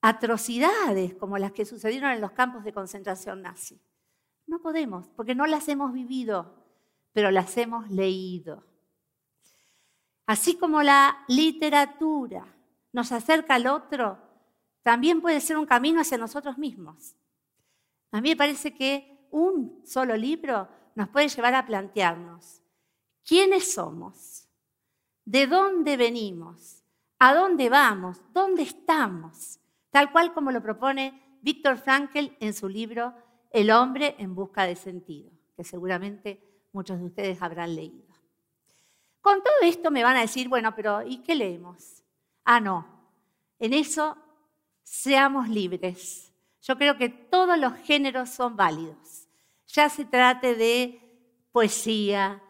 atrocidades 0.00 1.14
como 1.14 1.38
las 1.38 1.52
que 1.52 1.64
sucedieron 1.64 2.10
en 2.10 2.20
los 2.20 2.32
campos 2.32 2.64
de 2.64 2.72
concentración 2.72 3.42
nazi? 3.42 3.80
No 4.46 4.60
podemos, 4.60 5.08
porque 5.08 5.34
no 5.34 5.46
las 5.46 5.68
hemos 5.68 5.92
vivido, 5.92 6.64
pero 7.12 7.30
las 7.30 7.56
hemos 7.56 7.90
leído. 7.90 8.64
Así 10.26 10.56
como 10.56 10.82
la 10.82 11.24
literatura 11.28 12.46
nos 12.92 13.12
acerca 13.12 13.54
al 13.54 13.66
otro, 13.66 14.18
también 14.82 15.20
puede 15.20 15.40
ser 15.40 15.56
un 15.56 15.66
camino 15.66 16.00
hacia 16.00 16.18
nosotros 16.18 16.58
mismos. 16.58 17.14
A 18.10 18.20
mí 18.20 18.30
me 18.30 18.36
parece 18.36 18.74
que 18.74 19.26
un 19.30 19.82
solo 19.84 20.16
libro 20.16 20.68
nos 20.94 21.08
puede 21.08 21.28
llevar 21.28 21.54
a 21.54 21.66
plantearnos 21.66 22.62
quiénes 23.24 23.72
somos, 23.72 24.48
de 25.24 25.46
dónde 25.46 25.96
venimos, 25.96 26.82
a 27.18 27.34
dónde 27.34 27.68
vamos, 27.68 28.20
dónde 28.32 28.62
estamos, 28.62 29.60
tal 29.90 30.10
cual 30.12 30.32
como 30.32 30.50
lo 30.50 30.62
propone 30.62 31.38
Víctor 31.42 31.76
Frankl 31.76 32.32
en 32.40 32.54
su 32.54 32.68
libro 32.68 33.14
El 33.50 33.70
hombre 33.70 34.14
en 34.18 34.34
busca 34.34 34.64
de 34.64 34.76
sentido, 34.76 35.30
que 35.56 35.64
seguramente 35.64 36.42
muchos 36.72 36.98
de 36.98 37.06
ustedes 37.06 37.42
habrán 37.42 37.76
leído. 37.76 38.08
Con 39.20 39.42
todo 39.42 39.54
esto 39.62 39.90
me 39.90 40.02
van 40.02 40.16
a 40.16 40.20
decir, 40.22 40.48
bueno, 40.48 40.74
pero 40.74 41.02
¿y 41.02 41.18
qué 41.18 41.34
leemos? 41.34 42.02
Ah, 42.44 42.60
no, 42.60 42.86
en 43.58 43.74
eso 43.74 44.16
seamos 44.82 45.48
libres. 45.48 46.32
Yo 46.62 46.76
creo 46.76 46.96
que 46.96 47.08
todos 47.08 47.58
los 47.58 47.74
géneros 47.74 48.30
son 48.30 48.56
válidos. 48.56 49.27
Ya 49.68 49.88
se 49.88 50.04
trate 50.04 50.54
de 50.54 51.00
poesía, 51.52 52.42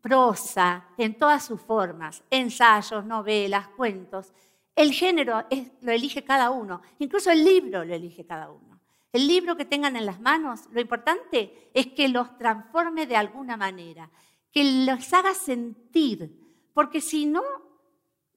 prosa, 0.00 0.88
en 0.98 1.18
todas 1.18 1.44
sus 1.44 1.60
formas, 1.60 2.22
ensayos, 2.30 3.04
novelas, 3.04 3.68
cuentos. 3.68 4.32
El 4.74 4.92
género 4.92 5.44
lo 5.80 5.92
elige 5.92 6.24
cada 6.24 6.50
uno, 6.50 6.82
incluso 6.98 7.30
el 7.30 7.44
libro 7.44 7.84
lo 7.84 7.94
elige 7.94 8.26
cada 8.26 8.50
uno. 8.50 8.80
El 9.12 9.28
libro 9.28 9.56
que 9.56 9.64
tengan 9.64 9.96
en 9.96 10.06
las 10.06 10.20
manos, 10.20 10.62
lo 10.72 10.80
importante 10.80 11.70
es 11.72 11.86
que 11.88 12.08
los 12.08 12.36
transforme 12.36 13.06
de 13.06 13.16
alguna 13.16 13.56
manera, 13.56 14.10
que 14.50 14.84
los 14.84 15.12
haga 15.12 15.34
sentir, 15.34 16.36
porque 16.72 17.00
si 17.00 17.24
no, 17.24 17.42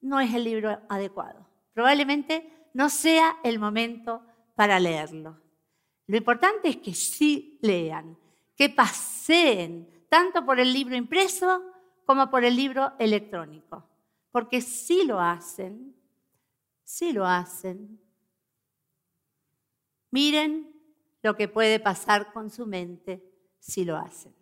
no 0.02 0.20
es 0.20 0.34
el 0.34 0.44
libro 0.44 0.80
adecuado. 0.88 1.48
Probablemente 1.74 2.70
no 2.74 2.90
sea 2.90 3.38
el 3.44 3.60
momento 3.60 4.24
para 4.56 4.80
leerlo. 4.80 5.47
Lo 6.08 6.18
importante 6.18 6.70
es 6.70 6.78
que 6.78 6.94
sí 6.94 7.60
lean, 7.62 8.18
que 8.56 8.70
paseen 8.70 10.06
tanto 10.10 10.46
por 10.46 10.60
el 10.60 10.72
libro 10.72 10.96
impreso 10.96 11.62
como 12.06 12.30
por 12.30 12.46
el 12.46 12.56
libro 12.56 12.94
electrónico. 12.98 13.84
Porque 14.32 14.62
si 14.62 15.04
lo 15.04 15.20
hacen, 15.20 15.94
si 16.84 17.12
lo 17.12 17.26
hacen, 17.26 18.00
miren 20.12 20.74
lo 21.22 21.36
que 21.36 21.50
puede 21.50 21.80
pasar 21.80 22.32
con 22.32 22.50
su 22.50 22.66
mente 22.66 23.22
si 23.60 23.84
lo 23.84 23.98
hacen. 23.98 24.37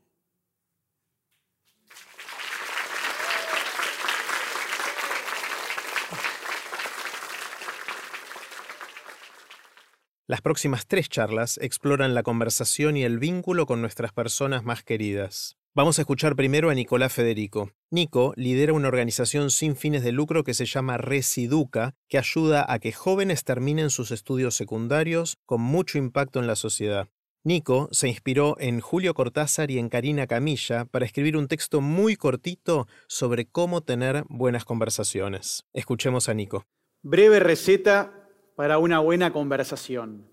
Las 10.27 10.41
próximas 10.41 10.88
tres 10.88 11.07
charlas 11.07 11.59
exploran 11.61 12.15
la 12.15 12.23
conversación 12.23 12.97
y 12.97 13.03
el 13.03 13.19
vínculo 13.19 13.67
con 13.67 13.79
nuestras 13.79 14.11
personas 14.11 14.63
más 14.63 14.81
queridas. 14.81 15.55
Vamos 15.75 15.99
a 15.99 16.01
escuchar 16.01 16.35
primero 16.35 16.71
a 16.71 16.73
Nicolás 16.73 17.13
Federico. 17.13 17.69
Nico 17.91 18.33
lidera 18.35 18.73
una 18.73 18.88
organización 18.88 19.51
sin 19.51 19.75
fines 19.75 20.03
de 20.03 20.11
lucro 20.11 20.43
que 20.43 20.55
se 20.55 20.65
llama 20.65 20.97
Residuca, 20.97 21.93
que 22.09 22.17
ayuda 22.17 22.65
a 22.67 22.79
que 22.79 22.91
jóvenes 22.91 23.43
terminen 23.43 23.91
sus 23.91 24.09
estudios 24.09 24.55
secundarios 24.55 25.38
con 25.45 25.61
mucho 25.61 25.99
impacto 25.99 26.39
en 26.39 26.47
la 26.47 26.55
sociedad. 26.55 27.07
Nico 27.43 27.88
se 27.91 28.07
inspiró 28.07 28.55
en 28.59 28.79
Julio 28.79 29.13
Cortázar 29.13 29.69
y 29.69 29.77
en 29.77 29.89
Karina 29.89 30.25
Camilla 30.25 30.85
para 30.85 31.05
escribir 31.05 31.38
un 31.38 31.47
texto 31.47 31.81
muy 31.81 32.15
cortito 32.15 32.88
sobre 33.07 33.45
cómo 33.45 33.81
tener 33.81 34.23
buenas 34.27 34.65
conversaciones. 34.65 35.65
Escuchemos 35.71 36.29
a 36.29 36.33
Nico. 36.33 36.65
Breve 37.03 37.39
receta 37.39 38.14
para 38.55 38.77
una 38.77 38.99
buena 38.99 39.31
conversación. 39.33 40.25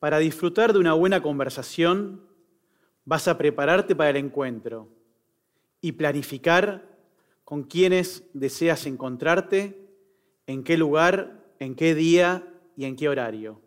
Para 0.00 0.18
disfrutar 0.18 0.72
de 0.72 0.78
una 0.78 0.92
buena 0.92 1.22
conversación, 1.22 2.22
vas 3.04 3.28
a 3.28 3.38
prepararte 3.38 3.94
para 3.94 4.10
el 4.10 4.16
encuentro 4.16 4.88
y 5.80 5.92
planificar 5.92 6.88
con 7.44 7.64
quienes 7.64 8.24
deseas 8.32 8.86
encontrarte, 8.86 9.88
en 10.46 10.64
qué 10.64 10.76
lugar, 10.76 11.44
en 11.58 11.74
qué 11.74 11.94
día 11.94 12.46
y 12.76 12.84
en 12.84 12.96
qué 12.96 13.08
horario. 13.08 13.60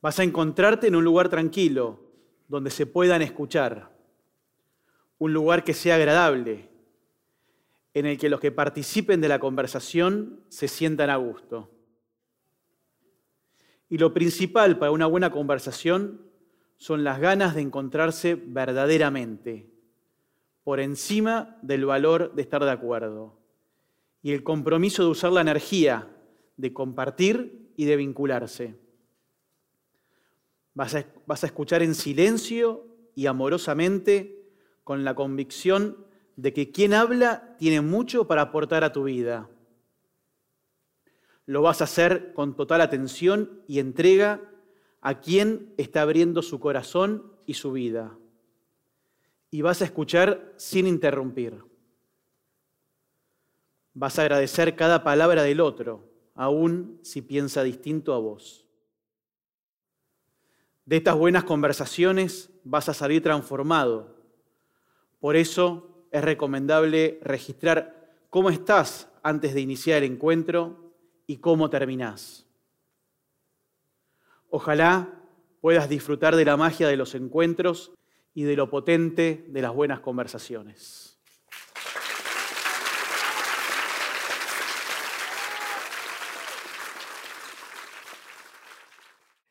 Vas 0.00 0.18
a 0.18 0.22
encontrarte 0.22 0.86
en 0.86 0.96
un 0.96 1.04
lugar 1.04 1.28
tranquilo, 1.28 2.00
donde 2.48 2.70
se 2.70 2.86
puedan 2.86 3.22
escuchar, 3.22 3.90
un 5.18 5.32
lugar 5.32 5.64
que 5.64 5.74
sea 5.74 5.96
agradable, 5.96 6.68
en 7.94 8.06
el 8.06 8.18
que 8.18 8.28
los 8.28 8.40
que 8.40 8.50
participen 8.50 9.20
de 9.20 9.28
la 9.28 9.38
conversación 9.38 10.40
se 10.48 10.66
sientan 10.66 11.10
a 11.10 11.16
gusto. 11.16 11.70
Y 13.88 13.98
lo 13.98 14.12
principal 14.12 14.78
para 14.78 14.90
una 14.90 15.06
buena 15.06 15.30
conversación 15.30 16.20
son 16.76 17.04
las 17.04 17.20
ganas 17.20 17.54
de 17.54 17.60
encontrarse 17.60 18.34
verdaderamente, 18.34 19.70
por 20.64 20.80
encima 20.80 21.56
del 21.62 21.86
valor 21.86 22.34
de 22.34 22.42
estar 22.42 22.64
de 22.64 22.72
acuerdo, 22.72 23.38
y 24.22 24.32
el 24.32 24.42
compromiso 24.42 25.04
de 25.04 25.10
usar 25.10 25.30
la 25.30 25.42
energía 25.42 26.10
de 26.56 26.72
compartir 26.72 27.70
y 27.76 27.84
de 27.84 27.96
vincularse. 27.96 28.74
Vas 30.74 30.96
a, 30.96 31.04
vas 31.26 31.44
a 31.44 31.46
escuchar 31.46 31.82
en 31.82 31.94
silencio 31.94 32.88
y 33.14 33.26
amorosamente 33.26 34.42
con 34.82 35.04
la 35.04 35.14
convicción 35.14 36.03
de 36.36 36.52
que 36.52 36.70
quien 36.70 36.94
habla 36.94 37.56
tiene 37.58 37.80
mucho 37.80 38.26
para 38.26 38.42
aportar 38.42 38.84
a 38.84 38.92
tu 38.92 39.04
vida. 39.04 39.48
Lo 41.46 41.62
vas 41.62 41.80
a 41.80 41.84
hacer 41.84 42.32
con 42.32 42.56
total 42.56 42.80
atención 42.80 43.62
y 43.68 43.78
entrega 43.78 44.40
a 45.00 45.20
quien 45.20 45.74
está 45.76 46.02
abriendo 46.02 46.42
su 46.42 46.58
corazón 46.58 47.32
y 47.46 47.54
su 47.54 47.72
vida. 47.72 48.16
Y 49.50 49.62
vas 49.62 49.82
a 49.82 49.84
escuchar 49.84 50.52
sin 50.56 50.86
interrumpir. 50.86 51.62
Vas 53.92 54.18
a 54.18 54.22
agradecer 54.22 54.74
cada 54.74 55.04
palabra 55.04 55.42
del 55.42 55.60
otro, 55.60 56.10
aun 56.34 56.98
si 57.02 57.22
piensa 57.22 57.62
distinto 57.62 58.12
a 58.14 58.18
vos. 58.18 58.66
De 60.86 60.96
estas 60.96 61.16
buenas 61.16 61.44
conversaciones 61.44 62.50
vas 62.64 62.88
a 62.88 62.94
salir 62.94 63.22
transformado. 63.22 64.16
Por 65.20 65.36
eso 65.36 65.93
es 66.14 66.22
recomendable 66.22 67.18
registrar 67.22 68.08
cómo 68.30 68.48
estás 68.48 69.08
antes 69.24 69.52
de 69.52 69.60
iniciar 69.60 70.04
el 70.04 70.12
encuentro 70.12 70.94
y 71.26 71.38
cómo 71.38 71.70
terminás. 71.70 72.46
Ojalá 74.48 75.08
puedas 75.60 75.88
disfrutar 75.88 76.36
de 76.36 76.44
la 76.44 76.56
magia 76.56 76.86
de 76.86 76.96
los 76.96 77.16
encuentros 77.16 77.90
y 78.32 78.44
de 78.44 78.54
lo 78.54 78.70
potente 78.70 79.44
de 79.48 79.60
las 79.60 79.74
buenas 79.74 79.98
conversaciones. 79.98 81.18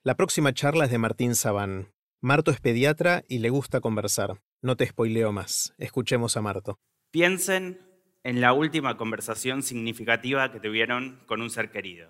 La 0.02 0.16
próxima 0.16 0.54
charla 0.54 0.86
es 0.86 0.92
de 0.92 0.98
Martín 0.98 1.36
Sabán. 1.36 1.92
Marto 2.22 2.52
es 2.52 2.62
pediatra 2.62 3.26
y 3.28 3.40
le 3.40 3.50
gusta 3.50 3.82
conversar. 3.82 4.40
No 4.64 4.78
te 4.78 4.88
spoileo 4.88 5.34
más. 5.34 5.74
Escuchemos 5.78 6.38
a 6.38 6.42
Marto. 6.42 6.80
Piensen 7.12 7.82
en 8.24 8.40
la 8.40 8.54
última 8.54 8.96
conversación 8.96 9.62
significativa 9.62 10.54
que 10.54 10.62
tuvieron 10.62 11.22
con 11.26 11.42
un 11.42 11.50
ser 11.50 11.70
querido. 11.70 12.10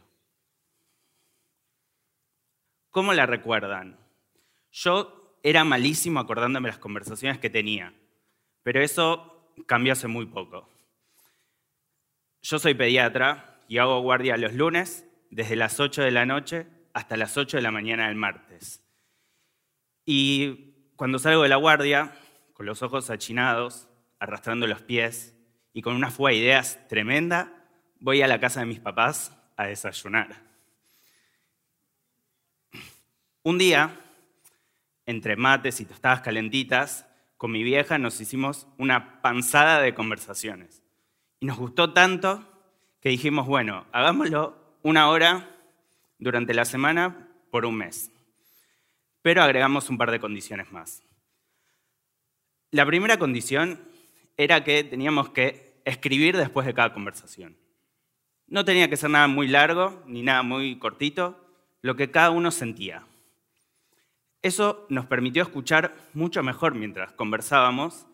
¿Cómo 2.91 3.13
la 3.13 3.25
recuerdan? 3.25 3.97
Yo 4.71 5.39
era 5.41 5.63
malísimo 5.63 6.19
acordándome 6.19 6.67
las 6.67 6.77
conversaciones 6.77 7.39
que 7.39 7.49
tenía, 7.49 7.95
pero 8.61 8.83
eso 8.83 9.51
cambió 9.65 9.93
hace 9.93 10.07
muy 10.07 10.27
poco. 10.27 10.69
Yo 12.43 12.59
soy 12.59 12.75
pediatra 12.75 13.61
y 13.67 13.79
hago 13.79 13.99
guardia 14.01 14.37
los 14.37 14.53
lunes 14.53 15.07
desde 15.31 15.55
las 15.55 15.79
8 15.79 16.03
de 16.03 16.11
la 16.11 16.27
noche 16.27 16.67
hasta 16.93 17.17
las 17.17 17.35
8 17.35 17.57
de 17.57 17.63
la 17.63 17.71
mañana 17.71 18.09
del 18.09 18.15
martes. 18.15 18.85
Y 20.05 20.91
cuando 20.95 21.17
salgo 21.17 21.41
de 21.41 21.49
la 21.49 21.55
guardia, 21.55 22.13
con 22.53 22.65
los 22.65 22.81
ojos 22.81 23.09
achinados, 23.09 23.87
arrastrando 24.19 24.67
los 24.67 24.81
pies 24.81 25.35
y 25.73 25.81
con 25.81 25.95
una 25.95 26.11
fuga 26.11 26.31
de 26.31 26.37
ideas 26.37 26.79
tremenda, 26.87 27.51
voy 27.99 28.21
a 28.21 28.27
la 28.27 28.39
casa 28.39 28.61
de 28.61 28.67
mis 28.67 28.79
papás 28.79 29.35
a 29.57 29.65
desayunar. 29.65 30.41
Un 33.43 33.57
día, 33.57 33.99
entre 35.05 35.35
mates 35.35 35.81
y 35.81 35.85
tostadas 35.85 36.21
calentitas, 36.21 37.05
con 37.37 37.51
mi 37.51 37.63
vieja 37.63 37.97
nos 37.97 38.21
hicimos 38.21 38.67
una 38.77 39.21
panzada 39.21 39.81
de 39.81 39.93
conversaciones. 39.93 40.81
Y 41.41 41.45
nos 41.45 41.57
gustó 41.57 41.91
tanto 41.91 42.47
que 43.01 43.09
dijimos, 43.09 43.47
bueno, 43.47 43.85
hagámoslo 43.91 44.77
una 44.81 45.09
hora 45.09 45.49
durante 46.19 46.53
la 46.53 46.63
semana 46.63 47.27
por 47.51 47.65
un 47.65 47.75
mes. 47.75 48.11
Pero 49.21 49.43
agregamos 49.43 49.89
un 49.89 49.97
par 49.97 50.09
de 50.11 50.21
condiciones 50.21 50.71
más. 50.71 51.02
La 52.73 52.87
primera 52.87 53.19
condición 53.19 53.79
era 54.35 54.63
que 54.63 54.83
teníamos 54.83 55.29
que 55.29 55.79
escribir 55.85 56.35
después 56.35 56.65
de 56.65 56.73
cada 56.73 56.91
conversación. 56.91 57.55
No 58.47 58.65
tenía 58.65 58.89
que 58.89 58.97
ser 58.97 59.11
nada 59.11 59.27
muy 59.27 59.47
largo 59.47 60.01
ni 60.07 60.23
nada 60.23 60.41
muy 60.41 60.79
cortito, 60.79 61.39
lo 61.83 61.95
que 61.95 62.09
cada 62.09 62.31
uno 62.31 62.49
sentía. 62.49 63.05
Eso 64.41 64.87
nos 64.89 65.05
permitió 65.05 65.43
escuchar 65.43 65.93
mucho 66.15 66.41
mejor 66.41 66.73
mientras 66.73 67.11
conversábamos 67.11 68.07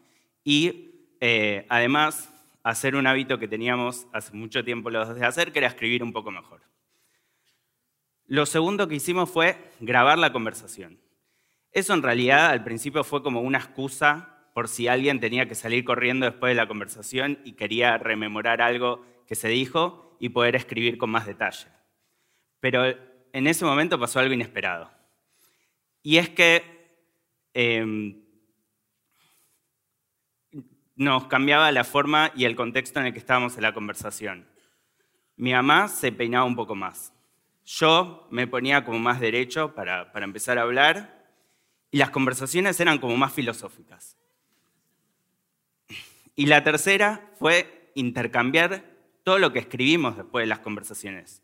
y 0.43 1.07
eh, 1.21 1.65
además 1.69 2.29
hacer 2.61 2.97
un 2.97 3.07
hábito 3.07 3.39
que 3.39 3.47
teníamos 3.47 4.07
hace 4.11 4.33
mucho 4.33 4.65
tiempo 4.65 4.89
los 4.89 5.15
de 5.15 5.25
hacer, 5.25 5.53
que 5.53 5.59
era 5.59 5.69
escribir 5.69 6.03
un 6.03 6.11
poco 6.11 6.31
mejor. 6.31 6.63
Lo 8.25 8.45
segundo 8.45 8.89
que 8.89 8.95
hicimos 8.95 9.29
fue 9.29 9.71
grabar 9.79 10.17
la 10.17 10.33
conversación. 10.33 10.99
Eso 11.71 11.93
en 11.93 12.03
realidad 12.03 12.47
al 12.47 12.65
principio 12.65 13.05
fue 13.05 13.23
como 13.23 13.39
una 13.39 13.59
excusa 13.59 14.35
por 14.59 14.67
si 14.67 14.89
alguien 14.89 15.21
tenía 15.21 15.47
que 15.47 15.55
salir 15.55 15.85
corriendo 15.85 16.25
después 16.25 16.51
de 16.51 16.55
la 16.55 16.67
conversación 16.67 17.39
y 17.45 17.53
quería 17.53 17.97
rememorar 17.97 18.61
algo 18.61 19.05
que 19.25 19.33
se 19.33 19.47
dijo 19.47 20.17
y 20.19 20.27
poder 20.27 20.57
escribir 20.57 20.97
con 20.97 21.09
más 21.09 21.25
detalle. 21.25 21.67
Pero 22.59 22.83
en 23.31 23.47
ese 23.47 23.63
momento 23.63 23.97
pasó 23.97 24.19
algo 24.19 24.33
inesperado. 24.33 24.91
Y 26.03 26.17
es 26.17 26.27
que 26.27 26.61
em, 27.53 28.21
nos 30.97 31.27
cambiaba 31.27 31.71
la 31.71 31.85
forma 31.85 32.33
y 32.35 32.43
el 32.43 32.57
contexto 32.57 32.99
en 32.99 33.05
el 33.05 33.13
que 33.13 33.19
estábamos 33.19 33.55
en 33.55 33.61
la 33.61 33.73
conversación. 33.73 34.45
Mi 35.37 35.53
mamá 35.53 35.87
se 35.87 36.11
peinaba 36.11 36.43
un 36.43 36.57
poco 36.57 36.75
más. 36.75 37.13
Yo 37.63 38.27
me 38.29 38.45
ponía 38.45 38.83
como 38.83 38.99
más 38.99 39.21
derecho 39.21 39.73
para, 39.73 40.11
para 40.11 40.25
empezar 40.25 40.57
a 40.57 40.63
hablar 40.63 41.25
y 41.91 41.97
las 41.97 42.09
conversaciones 42.09 42.77
eran 42.81 42.97
como 42.97 43.15
más 43.15 43.31
filosóficas. 43.31 44.18
Y 46.39 46.45
la 46.45 46.63
tercera 46.63 47.29
fue 47.37 47.91
intercambiar 47.95 48.85
todo 49.25 49.39
lo 49.39 49.51
que 49.51 49.59
escribimos 49.59 50.15
después 50.15 50.43
de 50.43 50.47
las 50.47 50.59
conversaciones. 50.59 51.43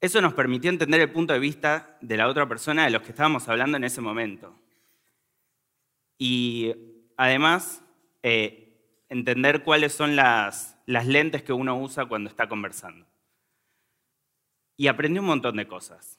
Eso 0.00 0.20
nos 0.20 0.34
permitió 0.34 0.68
entender 0.68 1.00
el 1.00 1.12
punto 1.12 1.32
de 1.32 1.38
vista 1.38 1.96
de 2.00 2.16
la 2.16 2.26
otra 2.26 2.48
persona 2.48 2.84
de 2.84 2.90
los 2.90 3.02
que 3.02 3.10
estábamos 3.10 3.48
hablando 3.48 3.76
en 3.76 3.84
ese 3.84 4.00
momento. 4.00 4.52
Y 6.18 6.74
además, 7.16 7.84
eh, 8.24 9.04
entender 9.08 9.62
cuáles 9.62 9.92
son 9.92 10.16
las, 10.16 10.76
lentes 10.88 11.44
que 11.44 11.52
uno 11.52 11.78
usa 11.78 12.06
cuando 12.06 12.30
está 12.30 12.48
conversando. 12.48 13.06
Y 14.76 14.88
aprendí 14.88 15.20
un 15.20 15.26
montón 15.26 15.54
de 15.54 15.68
cosas. 15.68 16.18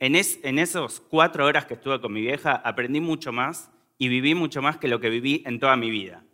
En, 0.00 0.16
en 0.16 0.58
esas 0.58 0.98
cuatro 0.98 1.46
horas 1.46 1.66
que 1.66 1.74
estuve 1.74 2.00
con 2.00 2.12
mi 2.12 2.22
vieja, 2.22 2.56
aprendí 2.56 3.00
mucho 3.00 3.30
más 3.30 3.70
y 3.96 4.08
viví 4.08 4.34
mucho 4.34 4.60
más 4.60 4.76
que 4.76 4.88
lo 4.88 4.98
que 4.98 5.08
viví 5.08 5.44
en 5.46 5.60
toda 5.60 5.76
mi 5.76 5.88
vida. 5.88 6.24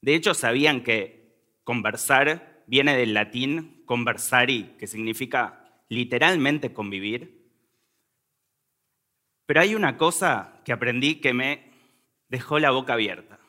De 0.00 0.14
hecho, 0.14 0.34
sabían 0.34 0.82
que 0.82 1.36
conversar 1.64 2.64
viene 2.66 2.96
del 2.96 3.14
latín 3.14 3.82
conversari, 3.84 4.76
que 4.78 4.86
significa 4.86 5.64
literalmente 5.88 6.72
convivir. 6.72 7.50
Pero 9.46 9.60
hay 9.60 9.74
una 9.74 9.96
cosa 9.96 10.60
que 10.64 10.72
aprendí 10.72 11.16
que 11.16 11.34
me 11.34 11.72
dejó 12.28 12.58
la 12.58 12.70
boca 12.70 12.92
abierta. 12.92 13.40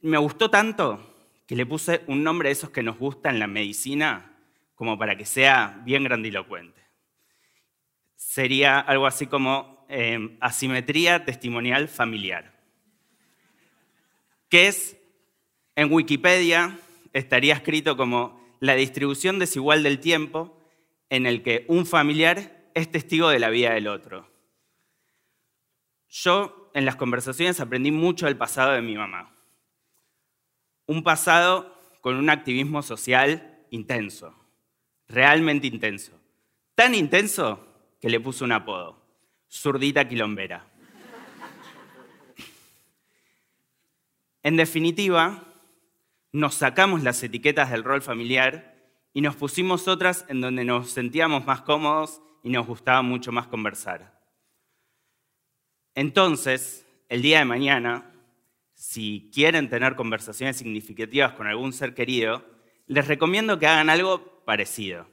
Me 0.00 0.18
gustó 0.18 0.50
tanto 0.50 1.14
que 1.46 1.54
le 1.54 1.66
puse 1.66 2.02
un 2.06 2.24
nombre 2.24 2.48
de 2.48 2.54
esos 2.54 2.70
que 2.70 2.82
nos 2.82 2.98
gusta 2.98 3.28
en 3.28 3.38
la 3.38 3.46
medicina 3.46 4.32
como 4.74 4.98
para 4.98 5.16
que 5.16 5.26
sea 5.26 5.80
bien 5.84 6.02
grandilocuente. 6.04 6.82
Sería 8.16 8.80
algo 8.80 9.06
así 9.06 9.26
como 9.26 9.86
eh, 9.88 10.38
asimetría 10.40 11.24
testimonial 11.24 11.88
familiar, 11.88 12.51
que 14.52 14.68
es, 14.68 14.98
en 15.76 15.90
Wikipedia, 15.90 16.78
estaría 17.14 17.54
escrito 17.54 17.96
como 17.96 18.38
la 18.60 18.74
distribución 18.74 19.38
desigual 19.38 19.82
del 19.82 19.98
tiempo 19.98 20.60
en 21.08 21.24
el 21.24 21.42
que 21.42 21.64
un 21.68 21.86
familiar 21.86 22.70
es 22.74 22.90
testigo 22.90 23.30
de 23.30 23.38
la 23.38 23.48
vida 23.48 23.72
del 23.72 23.88
otro. 23.88 24.30
Yo 26.06 26.70
en 26.74 26.84
las 26.84 26.96
conversaciones 26.96 27.60
aprendí 27.60 27.92
mucho 27.92 28.26
del 28.26 28.36
pasado 28.36 28.72
de 28.72 28.82
mi 28.82 28.94
mamá. 28.94 29.34
Un 30.84 31.02
pasado 31.02 31.74
con 32.02 32.16
un 32.16 32.28
activismo 32.28 32.82
social 32.82 33.64
intenso, 33.70 34.34
realmente 35.08 35.66
intenso. 35.66 36.12
Tan 36.74 36.94
intenso 36.94 37.66
que 38.02 38.10
le 38.10 38.20
puso 38.20 38.44
un 38.44 38.52
apodo, 38.52 39.02
zurdita 39.50 40.06
quilombera. 40.06 40.70
En 44.42 44.56
definitiva, 44.56 45.44
nos 46.32 46.54
sacamos 46.54 47.02
las 47.02 47.22
etiquetas 47.22 47.70
del 47.70 47.84
rol 47.84 48.02
familiar 48.02 48.74
y 49.12 49.20
nos 49.20 49.36
pusimos 49.36 49.86
otras 49.86 50.24
en 50.28 50.40
donde 50.40 50.64
nos 50.64 50.90
sentíamos 50.90 51.44
más 51.44 51.62
cómodos 51.62 52.20
y 52.42 52.50
nos 52.50 52.66
gustaba 52.66 53.02
mucho 53.02 53.30
más 53.30 53.46
conversar. 53.46 54.20
Entonces, 55.94 56.86
el 57.08 57.22
día 57.22 57.40
de 57.40 57.44
mañana, 57.44 58.10
si 58.74 59.30
quieren 59.32 59.68
tener 59.68 59.94
conversaciones 59.94 60.56
significativas 60.56 61.34
con 61.34 61.46
algún 61.46 61.72
ser 61.72 61.94
querido, 61.94 62.44
les 62.86 63.06
recomiendo 63.06 63.58
que 63.58 63.66
hagan 63.66 63.90
algo 63.90 64.42
parecido. 64.44 65.06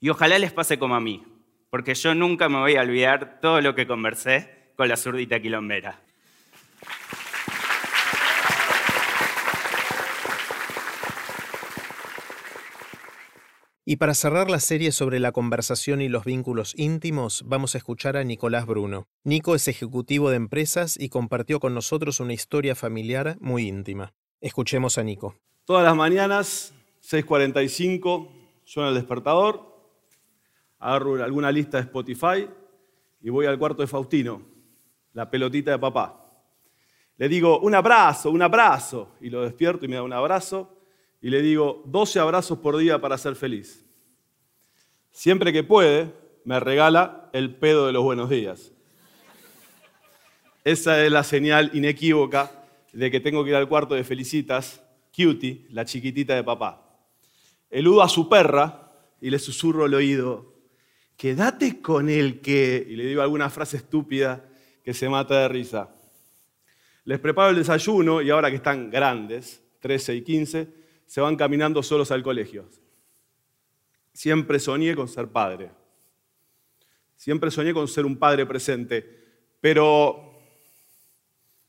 Y 0.00 0.08
ojalá 0.08 0.38
les 0.38 0.52
pase 0.52 0.78
como 0.78 0.94
a 0.94 1.00
mí, 1.00 1.22
porque 1.70 1.94
yo 1.94 2.14
nunca 2.14 2.48
me 2.48 2.58
voy 2.58 2.76
a 2.76 2.82
olvidar 2.82 3.40
todo 3.40 3.60
lo 3.60 3.74
que 3.74 3.86
conversé 3.86 4.72
con 4.76 4.88
la 4.88 4.96
zurdita 4.96 5.40
quilombera. 5.40 6.00
Y 13.88 13.98
para 13.98 14.14
cerrar 14.14 14.50
la 14.50 14.58
serie 14.58 14.90
sobre 14.90 15.20
la 15.20 15.30
conversación 15.30 16.02
y 16.02 16.08
los 16.08 16.24
vínculos 16.24 16.74
íntimos, 16.76 17.44
vamos 17.46 17.76
a 17.76 17.78
escuchar 17.78 18.16
a 18.16 18.24
Nicolás 18.24 18.66
Bruno. 18.66 19.06
Nico 19.22 19.54
es 19.54 19.68
ejecutivo 19.68 20.28
de 20.28 20.34
empresas 20.34 20.98
y 20.98 21.08
compartió 21.08 21.60
con 21.60 21.72
nosotros 21.72 22.18
una 22.18 22.32
historia 22.32 22.74
familiar 22.74 23.36
muy 23.38 23.68
íntima. 23.68 24.12
Escuchemos 24.40 24.98
a 24.98 25.04
Nico. 25.04 25.36
Todas 25.64 25.84
las 25.84 25.94
mañanas, 25.94 26.74
6.45, 27.00 28.28
suena 28.64 28.88
el 28.88 28.96
despertador, 28.96 29.62
agarro 30.80 31.22
alguna 31.22 31.52
lista 31.52 31.76
de 31.76 31.84
Spotify 31.84 32.48
y 33.20 33.30
voy 33.30 33.46
al 33.46 33.56
cuarto 33.56 33.82
de 33.82 33.86
Faustino, 33.86 34.42
la 35.12 35.30
pelotita 35.30 35.70
de 35.70 35.78
papá. 35.78 36.28
Le 37.18 37.28
digo, 37.28 37.60
un 37.60 37.76
abrazo, 37.76 38.32
un 38.32 38.42
abrazo, 38.42 39.12
y 39.20 39.30
lo 39.30 39.42
despierto 39.42 39.84
y 39.84 39.88
me 39.88 39.94
da 39.94 40.02
un 40.02 40.12
abrazo 40.12 40.75
y 41.20 41.30
le 41.30 41.42
digo 41.42 41.82
12 41.86 42.20
abrazos 42.20 42.58
por 42.58 42.76
día 42.76 43.00
para 43.00 43.18
ser 43.18 43.36
feliz. 43.36 43.84
Siempre 45.10 45.52
que 45.52 45.64
puede, 45.64 46.12
me 46.44 46.60
regala 46.60 47.30
el 47.32 47.54
pedo 47.54 47.86
de 47.86 47.92
los 47.92 48.02
buenos 48.02 48.30
días. 48.30 48.72
Esa 50.64 51.04
es 51.04 51.10
la 51.10 51.24
señal 51.24 51.70
inequívoca 51.74 52.50
de 52.92 53.10
que 53.10 53.20
tengo 53.20 53.44
que 53.44 53.50
ir 53.50 53.56
al 53.56 53.68
cuarto 53.68 53.94
de 53.94 54.04
Felicitas, 54.04 54.82
Cutie, 55.14 55.66
la 55.70 55.84
chiquitita 55.84 56.34
de 56.34 56.44
papá. 56.44 56.82
Eludo 57.70 58.02
a 58.02 58.08
su 58.08 58.28
perra 58.28 58.92
y 59.20 59.30
le 59.30 59.38
susurro 59.38 59.86
el 59.86 59.94
oído, 59.94 60.54
quédate 61.16 61.80
con 61.80 62.08
el 62.08 62.40
que, 62.40 62.86
y 62.88 62.96
le 62.96 63.06
digo 63.06 63.22
alguna 63.22 63.50
frase 63.50 63.78
estúpida 63.78 64.44
que 64.84 64.94
se 64.94 65.08
mata 65.08 65.40
de 65.40 65.48
risa. 65.48 65.94
Les 67.04 67.18
preparo 67.18 67.50
el 67.50 67.56
desayuno 67.56 68.20
y 68.20 68.30
ahora 68.30 68.50
que 68.50 68.56
están 68.56 68.90
grandes, 68.90 69.62
13 69.80 70.16
y 70.16 70.22
15, 70.22 70.68
se 71.06 71.20
van 71.20 71.36
caminando 71.36 71.82
solos 71.82 72.10
al 72.10 72.22
colegio. 72.22 72.68
Siempre 74.12 74.58
soñé 74.58 74.94
con 74.94 75.08
ser 75.08 75.28
padre. 75.28 75.70
Siempre 77.16 77.50
soñé 77.50 77.72
con 77.72 77.88
ser 77.88 78.04
un 78.04 78.16
padre 78.16 78.44
presente. 78.44 79.24
Pero 79.60 80.34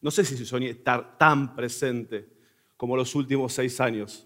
no 0.01 0.11
sé 0.11 0.23
si 0.25 0.45
soñé 0.45 0.69
estar 0.69 1.17
tan 1.17 1.55
presente 1.55 2.27
como 2.75 2.95
los 2.95 3.13
últimos 3.15 3.53
seis 3.53 3.79
años. 3.79 4.25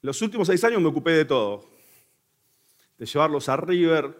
Los 0.00 0.20
últimos 0.22 0.46
seis 0.48 0.62
años 0.64 0.80
me 0.80 0.88
ocupé 0.88 1.12
de 1.12 1.24
todo. 1.24 1.70
De 2.98 3.06
llevarlos 3.06 3.48
a 3.48 3.56
River, 3.56 4.14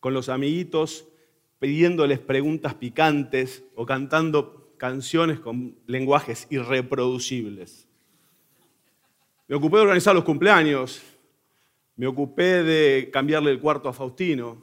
con 0.00 0.14
los 0.14 0.28
amiguitos, 0.28 1.06
pidiéndoles 1.58 2.20
preguntas 2.20 2.74
picantes 2.74 3.64
o 3.74 3.84
cantando 3.84 4.57
canciones 4.78 5.40
con 5.40 5.76
lenguajes 5.86 6.46
irreproducibles. 6.50 7.86
Me 9.46 9.56
ocupé 9.56 9.76
de 9.76 9.82
organizar 9.82 10.14
los 10.14 10.24
cumpleaños, 10.24 11.02
me 11.96 12.06
ocupé 12.06 12.62
de 12.62 13.10
cambiarle 13.12 13.50
el 13.50 13.60
cuarto 13.60 13.88
a 13.88 13.92
Faustino, 13.92 14.62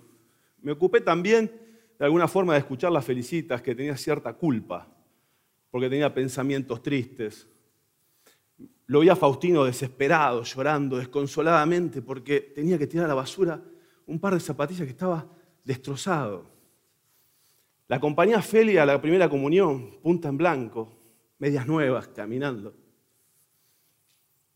me 0.61 0.71
ocupé 0.71 1.01
también 1.01 1.51
de 1.99 2.05
alguna 2.05 2.27
forma 2.27 2.53
de 2.53 2.59
escuchar 2.59 2.91
las 2.91 3.05
felicitas, 3.05 3.61
que 3.61 3.75
tenía 3.75 3.95
cierta 3.97 4.33
culpa, 4.33 4.87
porque 5.71 5.89
tenía 5.89 6.13
pensamientos 6.13 6.81
tristes. 6.81 7.47
Lo 8.87 8.99
vi 8.99 9.09
a 9.09 9.15
Faustino 9.15 9.63
desesperado, 9.63 10.43
llorando 10.43 10.97
desconsoladamente, 10.97 12.01
porque 12.01 12.41
tenía 12.41 12.77
que 12.77 12.87
tirar 12.87 13.05
a 13.05 13.09
la 13.09 13.15
basura 13.15 13.61
un 14.05 14.19
par 14.19 14.33
de 14.33 14.39
zapatillas 14.39 14.85
que 14.85 14.91
estaba 14.91 15.25
destrozado. 15.63 16.54
La 17.87 17.97
acompañé 17.97 18.33
a 18.33 18.41
Feli 18.41 18.77
a 18.77 18.85
la 18.85 19.01
primera 19.01 19.29
comunión, 19.29 19.99
punta 20.01 20.29
en 20.29 20.37
blanco, 20.37 20.91
medias 21.37 21.67
nuevas, 21.67 22.07
caminando. 22.07 22.75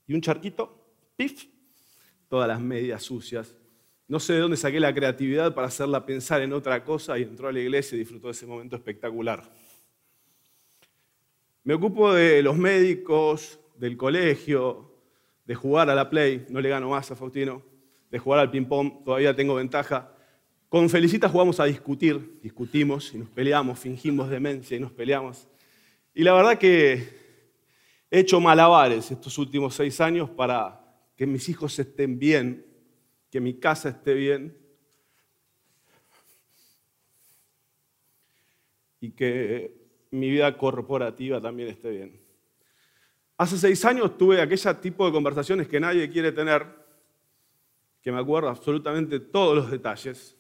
Y 0.08 0.14
un 0.14 0.22
charquito, 0.22 0.94
pif, 1.16 1.46
todas 2.28 2.48
las 2.48 2.60
medias 2.60 3.04
sucias. 3.04 3.56
No 4.08 4.20
sé 4.20 4.34
de 4.34 4.40
dónde 4.40 4.58
saqué 4.58 4.80
la 4.80 4.94
creatividad 4.94 5.54
para 5.54 5.68
hacerla 5.68 6.06
pensar 6.06 6.42
en 6.42 6.54
otra 6.54 6.84
cosa 6.84 7.20
y 7.20 7.22
entró 7.22 7.48
a 7.48 7.52
la 7.52 7.60
iglesia 7.60 7.96
y 7.96 8.00
disfrutó 8.00 8.28
de 8.28 8.32
ese 8.32 8.48
momento 8.48 8.76
espectacular. 8.76 9.44
Me 11.64 11.76
ocupo 11.76 12.12
de 12.14 12.42
los 12.42 12.58
médicos, 12.58 13.60
del 13.78 13.96
colegio, 13.96 14.92
de 15.46 15.54
jugar 15.54 15.90
a 15.92 15.96
la 15.96 16.10
play, 16.10 16.48
no 16.50 16.62
le 16.62 16.70
gano 16.70 16.90
más 16.90 17.12
a 17.12 17.16
Faustino, 17.16 17.62
de 18.10 18.18
jugar 18.18 18.40
al 18.40 18.50
ping-pong, 18.50 19.04
todavía 19.04 19.36
tengo 19.36 19.54
ventaja. 19.56 20.12
Con 20.70 20.88
Felicita 20.88 21.28
jugamos 21.28 21.60
a 21.60 21.66
discutir, 21.66 22.40
discutimos 22.44 23.12
y 23.16 23.18
nos 23.18 23.30
peleamos, 23.30 23.80
fingimos 23.80 24.30
demencia 24.30 24.78
y 24.78 24.80
nos 24.80 24.92
peleamos. 24.92 25.48
Y 26.14 26.24
la 26.24 26.34
verdad 26.34 26.60
que 26.60 27.10
he 28.12 28.20
hecho 28.20 28.40
malabares 28.40 29.10
estos 29.10 29.36
últimos 29.40 29.74
seis 29.74 30.00
años 30.00 30.30
para 30.30 30.80
que 31.16 31.26
mis 31.26 31.50
hijos 31.50 31.78
estén 31.80 32.20
bien 32.20 32.66
que 33.30 33.40
mi 33.40 33.60
casa 33.60 33.90
esté 33.90 34.14
bien 34.14 34.58
y 39.00 39.12
que 39.12 39.76
mi 40.12 40.30
vida 40.30 40.58
corporativa 40.58 41.40
también 41.40 41.70
esté 41.70 41.92
bien. 41.92 42.22
Hace 43.38 43.58
seis 43.58 43.86
años 43.86 44.18
tuve 44.18 44.42
aquella 44.42 44.80
tipo 44.82 45.06
de 45.06 45.12
conversaciones 45.12 45.68
que 45.68 45.80
nadie 45.80 46.10
quiere 46.10 46.32
tener, 46.32 46.66
que 48.02 48.12
me 48.12 48.20
acuerdo 48.20 48.50
absolutamente 48.50 49.20
todos 49.20 49.56
los 49.56 49.72
detalles. 49.72 50.39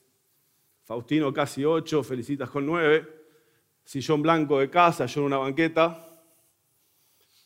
Faustino 0.89 1.32
casi 1.32 1.63
ocho, 1.63 2.02
Felicitas 2.02 2.49
con 2.49 2.65
nueve, 2.65 3.08
sillón 3.84 4.23
blanco 4.23 4.58
de 4.58 4.71
casa, 4.71 5.06
yo 5.06 5.21
en 5.21 5.28
una 5.28 5.38
banqueta, 5.38 6.04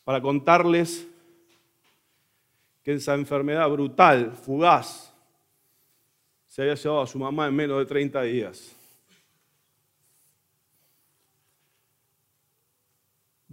para 0.05 0.21
contarles 0.21 1.05
que 2.81 2.93
esa 2.93 3.15
enfermedad 3.15 3.69
brutal, 3.69 4.31
fugaz, 4.31 5.13
se 6.47 6.61
había 6.61 6.75
llevado 6.75 7.01
a 7.01 7.07
su 7.07 7.19
mamá 7.19 7.47
en 7.49 7.55
menos 7.57 7.79
de 7.79 7.85
30 7.85 8.21
días. 8.21 8.77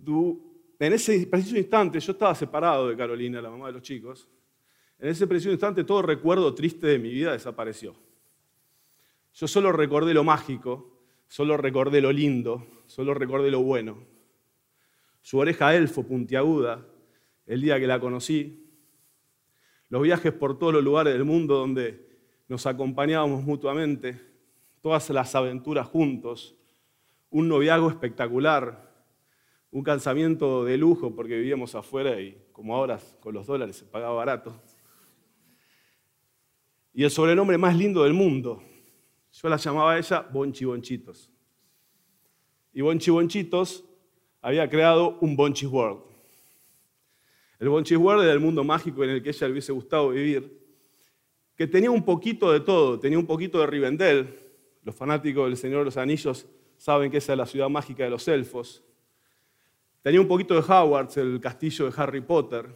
En 0.06 0.92
ese 0.92 1.26
preciso 1.26 1.56
instante, 1.56 1.98
yo 1.98 2.12
estaba 2.12 2.36
separado 2.36 2.90
de 2.90 2.96
Carolina, 2.96 3.42
la 3.42 3.50
mamá 3.50 3.66
de 3.66 3.72
los 3.72 3.82
chicos. 3.82 4.28
En 5.00 5.08
ese 5.08 5.26
preciso 5.26 5.50
instante, 5.50 5.82
todo 5.82 6.02
recuerdo 6.02 6.54
triste 6.54 6.86
de 6.86 7.00
mi 7.00 7.10
vida 7.10 7.32
desapareció. 7.32 7.96
Yo 9.32 9.48
solo 9.48 9.72
recordé 9.72 10.14
lo 10.14 10.24
mágico, 10.24 11.04
solo 11.28 11.56
recordé 11.56 12.00
lo 12.00 12.12
lindo, 12.12 12.66
solo 12.86 13.14
recordé 13.14 13.50
lo 13.50 13.62
bueno. 13.62 13.98
Su 15.22 15.38
oreja 15.38 15.74
elfo 15.74 16.02
puntiaguda, 16.02 16.86
el 17.46 17.60
día 17.60 17.78
que 17.78 17.86
la 17.86 18.00
conocí, 18.00 18.66
los 19.88 20.02
viajes 20.02 20.32
por 20.32 20.58
todos 20.58 20.72
los 20.72 20.84
lugares 20.84 21.12
del 21.12 21.24
mundo 21.24 21.56
donde 21.56 22.08
nos 22.48 22.66
acompañábamos 22.66 23.42
mutuamente, 23.44 24.20
todas 24.80 25.10
las 25.10 25.34
aventuras 25.34 25.86
juntos, 25.86 26.56
un 27.28 27.48
noviazgo 27.48 27.88
espectacular, 27.90 28.90
un 29.70 29.84
casamiento 29.84 30.64
de 30.64 30.76
lujo 30.76 31.14
porque 31.14 31.36
vivíamos 31.36 31.74
afuera 31.74 32.20
y 32.20 32.40
como 32.52 32.74
ahora 32.74 32.98
con 33.20 33.34
los 33.34 33.46
dólares 33.46 33.76
se 33.76 33.84
pagaba 33.84 34.14
barato. 34.14 34.60
Y 36.92 37.04
el 37.04 37.10
sobrenombre 37.10 37.56
más 37.56 37.76
lindo 37.76 38.02
del 38.02 38.14
mundo. 38.14 38.62
Yo 39.32 39.48
la 39.48 39.56
llamaba 39.56 39.92
a 39.92 39.98
ella 39.98 40.26
Bonchi 40.30 40.64
Bonchitos. 40.64 41.30
Y 42.72 42.80
Bonchi 42.80 43.10
Bonchitos 43.10 43.84
había 44.40 44.68
creado 44.68 45.18
un 45.20 45.36
Bonchi 45.36 45.66
World. 45.66 46.02
El 47.58 47.68
Bonchi 47.68 47.96
World 47.96 48.24
era 48.24 48.32
el 48.32 48.40
mundo 48.40 48.64
mágico 48.64 49.04
en 49.04 49.10
el 49.10 49.22
que 49.22 49.30
ella 49.30 49.46
le 49.46 49.52
hubiese 49.52 49.72
gustado 49.72 50.10
vivir 50.10 50.60
que 51.60 51.66
tenía 51.66 51.90
un 51.90 52.02
poquito 52.02 52.50
de 52.50 52.60
todo, 52.60 52.98
tenía 52.98 53.18
un 53.18 53.26
poquito 53.26 53.60
de 53.60 53.66
Rivendell. 53.66 54.34
Los 54.82 54.96
fanáticos 54.96 55.44
del 55.44 55.58
Señor 55.58 55.80
de 55.80 55.84
los 55.84 55.98
Anillos 55.98 56.46
saben 56.78 57.10
que 57.10 57.18
esa 57.18 57.32
es 57.32 57.36
la 57.38 57.44
ciudad 57.44 57.68
mágica 57.68 58.02
de 58.02 58.08
los 58.08 58.26
elfos. 58.28 58.82
Tenía 60.00 60.22
un 60.22 60.26
poquito 60.26 60.54
de 60.54 60.60
Hogwarts, 60.60 61.18
el 61.18 61.38
castillo 61.38 61.84
de 61.84 61.92
Harry 61.94 62.22
Potter. 62.22 62.66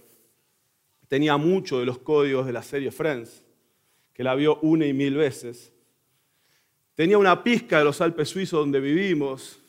Tenía 1.09 1.39
mucho 1.39 1.81
de 1.81 1.87
los 1.87 1.97
códigos 1.97 2.45
de 2.45 2.53
la 2.53 2.63
serie 2.63 2.91
Friends, 2.91 3.43
que 4.13 4.23
la 4.23 4.35
vio 4.35 4.59
una 4.61 4.85
y 4.85 4.93
mil 4.93 5.17
veces. 5.17 5.73
Tenía 6.95 7.19
una 7.19 7.43
pizca 7.43 7.79
de 7.79 7.85
los 7.85 8.01
Alpes 8.01 8.29
suizos 8.29 8.61
donde 8.61 8.81
vivimos, 8.81 9.61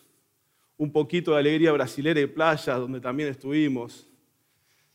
un 0.78 0.92
poquito 0.92 1.32
de 1.32 1.40
alegría 1.40 1.72
brasilera 1.72 2.20
y 2.20 2.28
playas 2.28 2.80
donde 2.80 3.00
también 3.00 3.30
estuvimos. 3.30 4.08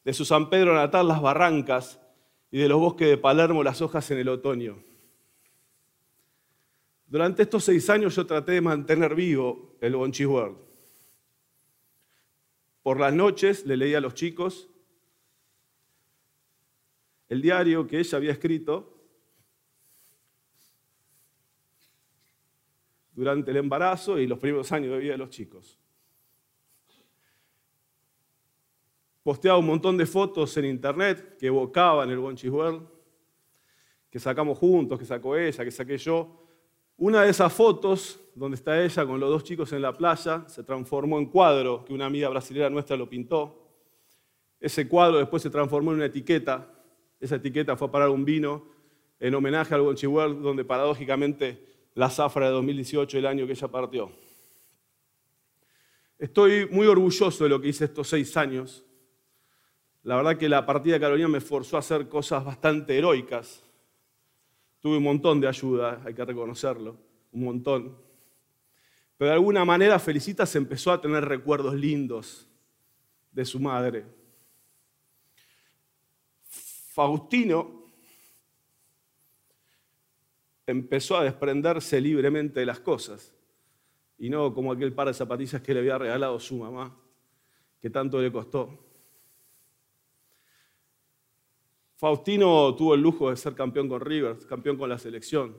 De 0.05 0.13
su 0.13 0.25
San 0.25 0.49
Pedro 0.49 0.75
natal, 0.75 1.09
las 1.09 1.21
barrancas, 1.21 2.01
y 2.51 2.59
de 2.59 2.69
los 2.69 2.79
bosques 2.81 3.09
de 3.09 3.17
Palermo 3.17 3.63
las 3.63 3.81
hojas 3.81 4.11
en 4.11 4.19
el 4.19 4.29
otoño. 4.29 4.83
Durante 7.07 7.43
estos 7.43 7.65
seis 7.65 7.89
años 7.91 8.15
yo 8.15 8.27
traté 8.27 8.53
de 8.53 8.61
mantener 8.61 9.15
vivo 9.15 9.77
el 9.81 9.97
Bonchi 9.97 10.25
World. 10.25 10.57
Por 12.83 12.99
las 12.99 13.13
noches 13.13 13.67
le 13.67 13.77
leía 13.77 13.99
a 13.99 14.01
los 14.01 14.15
chicos 14.15 14.69
el 17.29 17.43
diario 17.43 17.87
que 17.87 17.99
ella 17.99 18.17
había 18.17 18.33
escrito 18.33 19.00
durante 23.21 23.51
el 23.51 23.59
embarazo 23.59 24.19
y 24.19 24.27
los 24.27 24.39
primeros 24.39 24.73
años 24.73 24.93
de 24.93 24.99
vida 24.99 25.13
de 25.13 25.19
los 25.19 25.29
chicos. 25.29 25.79
posteaba 29.23 29.59
un 29.59 29.67
montón 29.67 29.99
de 29.99 30.07
fotos 30.07 30.57
en 30.57 30.65
internet 30.65 31.37
que 31.39 31.49
evocaban 31.49 32.11
el 32.11 32.19
Bonchi 32.19 32.49
World, 32.49 32.83
que 34.11 34.19
sacamos 34.19 34.59
juntos, 34.59 34.99
que 34.99 35.05
sacó 35.05 35.37
ella, 35.37 35.63
que 35.63 35.71
saqué 35.71 35.99
yo. 35.99 36.43
Una 36.97 37.23
de 37.23 37.31
esas 37.31 37.53
fotos, 37.53 38.19
donde 38.35 38.57
está 38.57 38.83
ella 38.83 39.07
con 39.07 39.21
los 39.21 39.31
dos 39.31 39.45
chicos 39.45 39.73
en 39.73 39.83
la 39.83 39.93
playa, 39.93 40.45
se 40.49 40.63
transformó 40.65 41.19
en 41.19 41.27
cuadro 41.27 41.85
que 41.85 41.93
una 41.93 42.07
amiga 42.07 42.29
brasileña 42.31 42.71
nuestra 42.71 42.97
lo 42.97 43.09
pintó. 43.09 43.69
Ese 44.59 44.89
cuadro 44.89 45.19
después 45.19 45.43
se 45.43 45.51
transformó 45.51 45.91
en 45.91 45.99
una 45.99 46.07
etiqueta. 46.07 46.69
Esa 47.21 47.37
etiqueta 47.37 47.77
fue 47.77 47.89
a 47.89 47.91
parar 47.91 48.09
un 48.09 48.25
vino 48.25 48.65
en 49.19 49.35
homenaje 49.35 49.75
al 49.75 49.83
Bonchi 49.83 50.07
World, 50.07 50.43
donde 50.43 50.65
paradójicamente 50.65 51.70
la 51.95 52.11
zafra 52.11 52.47
de 52.47 52.53
2018, 52.53 53.19
el 53.19 53.27
año 53.27 53.47
que 53.47 53.53
ella 53.53 53.69
partió. 53.69 54.13
Estoy 56.19 56.67
muy 56.71 56.87
orgulloso 56.87 57.45
de 57.45 57.51
lo 57.51 57.61
que 57.61 57.69
hice 57.69 57.87
estos 57.87 58.09
seis 58.09 58.37
años 58.37 58.85
la 60.03 60.17
verdad 60.17 60.39
que 60.39 60.49
la 60.49 60.65
partida 60.65 60.95
de 60.95 61.01
Carolina 61.01 61.29
me 61.29 61.41
forzó 61.41 61.77
a 61.77 61.81
hacer 61.81 62.09
cosas 62.09 62.45
bastante 62.45 62.97
heroicas. 62.97 63.63
Tuve 64.81 64.97
un 64.97 65.03
montón 65.03 65.41
de 65.41 65.49
ayuda, 65.49 66.01
hay 66.05 66.15
que 66.15 66.25
reconocerlo, 66.25 66.97
un 67.33 67.45
montón. 67.45 67.99
Pero 69.19 69.29
de 69.29 69.35
alguna 69.35 69.65
manera 69.67 69.99
Felicita 69.99 70.47
se 70.47 70.57
empezó 70.57 70.91
a 70.91 71.01
tener 71.01 71.27
recuerdos 71.27 71.75
lindos 71.75 72.49
de 73.31 73.45
su 73.45 73.61
madre. 73.61 74.07
Faustino 76.49 77.80
empezó 80.71 81.17
a 81.17 81.25
desprenderse 81.25 82.01
libremente 82.01 82.61
de 82.61 82.67
las 82.67 82.81
cosas. 82.81 83.35
Y 84.19 84.29
no 84.29 84.53
como 84.53 84.73
aquel 84.73 84.93
par 84.93 85.09
de 85.09 85.15
zapatillas 85.15 85.63
que 85.63 85.73
le 85.73 85.81
había 85.81 85.99
regalado 85.99 86.39
su 86.39 86.57
mamá, 86.57 86.97
que 87.81 87.91
tanto 87.91 88.21
le 88.21 88.31
costó. 88.31 88.79
Faustino 91.97 92.75
tuvo 92.75 92.95
el 92.95 93.01
lujo 93.01 93.31
de 93.31 93.37
ser 93.37 93.55
campeón 93.55 93.89
con 93.89 94.01
River, 94.01 94.39
campeón 94.47 94.77
con 94.77 94.89
la 94.89 94.99
selección, 94.99 95.57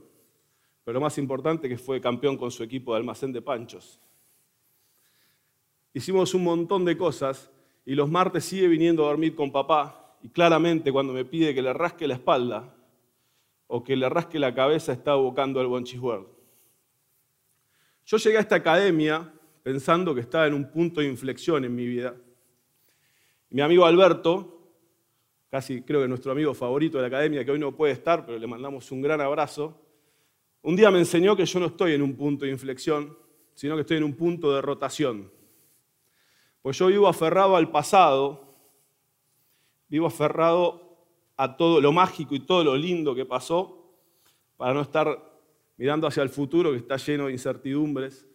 pero 0.83 0.99
más 0.99 1.17
importante 1.17 1.69
que 1.69 1.77
fue 1.77 2.01
campeón 2.01 2.37
con 2.37 2.49
su 2.49 2.63
equipo 2.63 2.93
de 2.93 2.97
almacén 2.97 3.31
de 3.31 3.41
panchos. 3.41 3.99
Hicimos 5.93 6.33
un 6.33 6.43
montón 6.43 6.85
de 6.85 6.97
cosas 6.97 7.51
y 7.85 7.95
los 7.95 8.09
martes 8.09 8.45
sigue 8.45 8.67
viniendo 8.67 9.03
a 9.03 9.09
dormir 9.09 9.35
con 9.35 9.51
papá 9.51 10.17
y 10.23 10.29
claramente 10.29 10.91
cuando 10.91 11.13
me 11.13 11.25
pide 11.25 11.53
que 11.53 11.61
le 11.61 11.73
rasque 11.73 12.07
la 12.07 12.15
espalda 12.15 12.75
o 13.73 13.81
que 13.81 13.95
le 13.95 14.09
rasque 14.09 14.37
la 14.37 14.53
cabeza 14.53 14.91
está 14.91 15.13
evocando 15.13 15.61
el 15.61 15.67
Bonchis 15.67 15.99
World. 15.99 16.27
Yo 18.05 18.17
llegué 18.17 18.37
a 18.37 18.41
esta 18.41 18.55
academia 18.55 19.33
pensando 19.63 20.13
que 20.13 20.19
estaba 20.19 20.45
en 20.45 20.53
un 20.53 20.69
punto 20.69 20.99
de 20.99 21.07
inflexión 21.07 21.63
en 21.63 21.73
mi 21.73 21.85
vida. 21.85 22.13
Mi 23.49 23.61
amigo 23.61 23.85
Alberto, 23.85 24.73
casi 25.49 25.83
creo 25.83 26.01
que 26.01 26.09
nuestro 26.09 26.33
amigo 26.33 26.53
favorito 26.53 26.97
de 26.97 27.03
la 27.03 27.07
academia, 27.07 27.45
que 27.45 27.51
hoy 27.51 27.59
no 27.59 27.73
puede 27.73 27.93
estar, 27.93 28.25
pero 28.25 28.37
le 28.37 28.45
mandamos 28.45 28.91
un 28.91 29.01
gran 29.01 29.21
abrazo, 29.21 29.81
un 30.63 30.75
día 30.75 30.91
me 30.91 30.99
enseñó 30.99 31.37
que 31.37 31.45
yo 31.45 31.59
no 31.61 31.67
estoy 31.67 31.93
en 31.93 32.01
un 32.01 32.17
punto 32.17 32.43
de 32.43 32.51
inflexión, 32.51 33.17
sino 33.53 33.75
que 33.75 33.81
estoy 33.81 33.97
en 33.97 34.03
un 34.03 34.15
punto 34.15 34.53
de 34.53 34.61
rotación. 34.61 35.31
Pues 36.61 36.77
yo 36.77 36.87
vivo 36.87 37.07
aferrado 37.07 37.55
al 37.55 37.71
pasado, 37.71 38.53
vivo 39.87 40.07
aferrado 40.07 40.90
a 41.41 41.57
todo 41.57 41.81
lo 41.81 41.91
mágico 41.91 42.35
y 42.35 42.39
todo 42.41 42.63
lo 42.63 42.77
lindo 42.77 43.15
que 43.15 43.25
pasó, 43.25 43.83
para 44.57 44.75
no 44.75 44.81
estar 44.81 45.07
mirando 45.75 46.05
hacia 46.05 46.21
el 46.21 46.29
futuro 46.29 46.69
que 46.69 46.77
está 46.77 46.97
lleno 46.97 47.25
de 47.25 47.31
incertidumbres, 47.31 48.27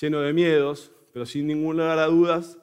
lleno 0.00 0.20
de 0.20 0.32
miedos, 0.32 0.92
pero 1.12 1.26
sin 1.26 1.48
ningún 1.48 1.76
lugar 1.76 1.98
a 1.98 2.06
dudas, 2.06 2.60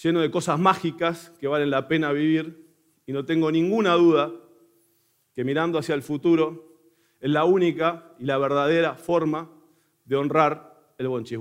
lleno 0.00 0.20
de 0.20 0.30
cosas 0.30 0.60
mágicas 0.60 1.32
que 1.40 1.48
valen 1.48 1.70
la 1.70 1.88
pena 1.88 2.12
vivir 2.12 2.72
y 3.04 3.12
no 3.12 3.24
tengo 3.24 3.50
ninguna 3.50 3.94
duda 3.94 4.30
que 5.34 5.42
mirando 5.42 5.76
hacia 5.76 5.96
el 5.96 6.02
futuro 6.02 6.78
es 7.18 7.28
la 7.28 7.44
única 7.44 8.14
y 8.20 8.26
la 8.26 8.38
verdadera 8.38 8.94
forma 8.94 9.50
de 10.04 10.14
honrar 10.14 10.94
el 10.98 11.08
Bonchis. 11.08 11.40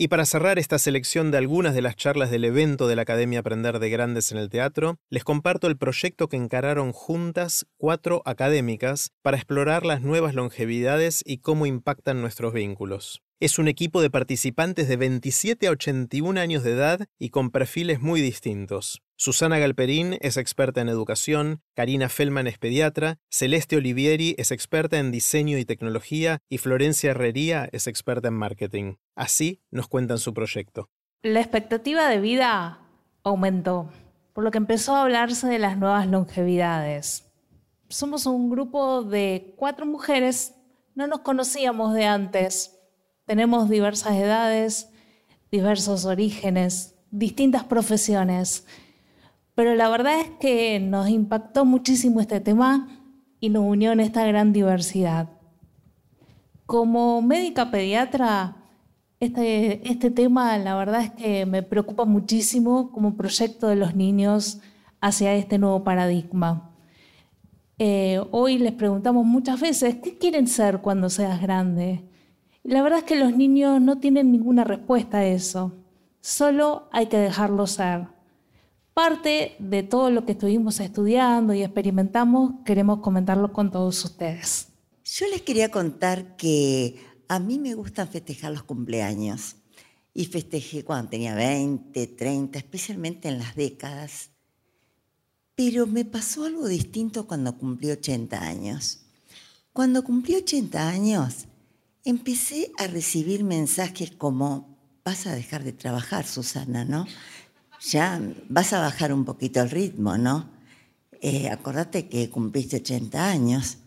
Y 0.00 0.06
para 0.06 0.26
cerrar 0.26 0.60
esta 0.60 0.78
selección 0.78 1.32
de 1.32 1.38
algunas 1.38 1.74
de 1.74 1.82
las 1.82 1.96
charlas 1.96 2.30
del 2.30 2.44
evento 2.44 2.86
de 2.86 2.94
la 2.94 3.02
Academia 3.02 3.40
Aprender 3.40 3.80
de 3.80 3.90
Grandes 3.90 4.30
en 4.30 4.38
el 4.38 4.48
Teatro, 4.48 5.00
les 5.10 5.24
comparto 5.24 5.66
el 5.66 5.76
proyecto 5.76 6.28
que 6.28 6.36
encararon 6.36 6.92
juntas 6.92 7.66
cuatro 7.78 8.22
académicas 8.24 9.10
para 9.22 9.38
explorar 9.38 9.84
las 9.84 10.00
nuevas 10.00 10.36
longevidades 10.36 11.24
y 11.26 11.38
cómo 11.38 11.66
impactan 11.66 12.20
nuestros 12.20 12.52
vínculos. 12.52 13.22
Es 13.40 13.58
un 13.58 13.66
equipo 13.66 14.00
de 14.00 14.08
participantes 14.08 14.86
de 14.86 14.96
27 14.98 15.66
a 15.66 15.72
81 15.72 16.40
años 16.40 16.62
de 16.62 16.74
edad 16.74 17.08
y 17.18 17.30
con 17.30 17.50
perfiles 17.50 18.00
muy 18.00 18.20
distintos. 18.20 19.02
Susana 19.20 19.58
Galperín 19.58 20.16
es 20.20 20.36
experta 20.36 20.80
en 20.80 20.88
educación, 20.88 21.60
Karina 21.74 22.08
Fellman 22.08 22.46
es 22.46 22.56
pediatra, 22.56 23.18
Celeste 23.28 23.76
Olivieri 23.76 24.36
es 24.38 24.52
experta 24.52 25.00
en 25.00 25.10
diseño 25.10 25.58
y 25.58 25.64
tecnología 25.64 26.38
y 26.48 26.58
Florencia 26.58 27.10
Herrería 27.10 27.68
es 27.72 27.88
experta 27.88 28.28
en 28.28 28.34
marketing. 28.34 28.94
Así 29.16 29.60
nos 29.72 29.88
cuentan 29.88 30.18
su 30.18 30.32
proyecto. 30.32 30.88
La 31.22 31.40
expectativa 31.40 32.08
de 32.08 32.20
vida 32.20 32.78
aumentó, 33.24 33.90
por 34.34 34.44
lo 34.44 34.52
que 34.52 34.58
empezó 34.58 34.94
a 34.94 35.02
hablarse 35.02 35.48
de 35.48 35.58
las 35.58 35.76
nuevas 35.76 36.06
longevidades. 36.06 37.28
Somos 37.88 38.24
un 38.24 38.48
grupo 38.48 39.02
de 39.02 39.52
cuatro 39.56 39.84
mujeres, 39.84 40.54
no 40.94 41.08
nos 41.08 41.22
conocíamos 41.22 41.92
de 41.92 42.04
antes, 42.04 42.78
tenemos 43.26 43.68
diversas 43.68 44.14
edades, 44.14 44.90
diversos 45.50 46.04
orígenes, 46.04 46.94
distintas 47.10 47.64
profesiones, 47.64 48.64
pero 49.58 49.74
la 49.74 49.88
verdad 49.88 50.20
es 50.20 50.30
que 50.38 50.78
nos 50.78 51.08
impactó 51.08 51.64
muchísimo 51.64 52.20
este 52.20 52.38
tema 52.38 52.86
y 53.40 53.48
nos 53.48 53.64
unió 53.64 53.90
en 53.90 53.98
esta 53.98 54.24
gran 54.24 54.52
diversidad. 54.52 55.30
Como 56.64 57.20
médica 57.22 57.68
pediatra, 57.68 58.54
este, 59.18 59.90
este 59.90 60.12
tema 60.12 60.56
la 60.58 60.76
verdad 60.76 61.02
es 61.02 61.10
que 61.10 61.44
me 61.44 61.64
preocupa 61.64 62.04
muchísimo 62.04 62.92
como 62.92 63.16
proyecto 63.16 63.66
de 63.66 63.74
los 63.74 63.96
niños 63.96 64.60
hacia 65.00 65.34
este 65.34 65.58
nuevo 65.58 65.82
paradigma. 65.82 66.70
Eh, 67.80 68.20
hoy 68.30 68.58
les 68.58 68.74
preguntamos 68.74 69.26
muchas 69.26 69.60
veces, 69.60 69.96
¿qué 69.96 70.18
quieren 70.18 70.46
ser 70.46 70.78
cuando 70.82 71.10
seas 71.10 71.42
grande? 71.42 72.04
La 72.62 72.80
verdad 72.80 73.00
es 73.00 73.06
que 73.06 73.16
los 73.16 73.36
niños 73.36 73.80
no 73.80 73.98
tienen 73.98 74.30
ninguna 74.30 74.62
respuesta 74.62 75.18
a 75.18 75.26
eso. 75.26 75.72
Solo 76.20 76.88
hay 76.92 77.06
que 77.06 77.18
dejarlo 77.18 77.66
ser. 77.66 78.17
Parte 78.98 79.54
de 79.60 79.84
todo 79.84 80.10
lo 80.10 80.26
que 80.26 80.32
estuvimos 80.32 80.80
estudiando 80.80 81.54
y 81.54 81.62
experimentamos, 81.62 82.54
queremos 82.64 82.98
comentarlo 82.98 83.52
con 83.52 83.70
todos 83.70 84.04
ustedes. 84.04 84.70
Yo 85.04 85.28
les 85.28 85.42
quería 85.42 85.70
contar 85.70 86.34
que 86.34 86.98
a 87.28 87.38
mí 87.38 87.60
me 87.60 87.74
gustan 87.74 88.08
festejar 88.08 88.50
los 88.50 88.64
cumpleaños. 88.64 89.54
Y 90.14 90.24
festejé 90.24 90.82
cuando 90.82 91.10
tenía 91.10 91.36
20, 91.36 92.08
30, 92.08 92.58
especialmente 92.58 93.28
en 93.28 93.38
las 93.38 93.54
décadas. 93.54 94.30
Pero 95.54 95.86
me 95.86 96.04
pasó 96.04 96.46
algo 96.46 96.66
distinto 96.66 97.28
cuando 97.28 97.56
cumplí 97.56 97.92
80 97.92 98.42
años. 98.42 99.02
Cuando 99.72 100.02
cumplí 100.02 100.34
80 100.34 100.88
años, 100.88 101.46
empecé 102.04 102.72
a 102.78 102.88
recibir 102.88 103.44
mensajes 103.44 104.10
como, 104.10 104.76
vas 105.04 105.28
a 105.28 105.36
dejar 105.36 105.62
de 105.62 105.72
trabajar, 105.72 106.26
Susana, 106.26 106.84
¿no? 106.84 107.06
Ya 107.80 108.20
vas 108.48 108.72
a 108.72 108.80
bajar 108.80 109.12
un 109.12 109.24
poquito 109.24 109.60
el 109.60 109.70
ritmo, 109.70 110.18
¿no? 110.18 110.50
Eh, 111.20 111.48
acordate 111.48 112.08
que 112.08 112.30
cumpliste 112.30 112.76
80 112.76 113.28
años. 113.28 113.78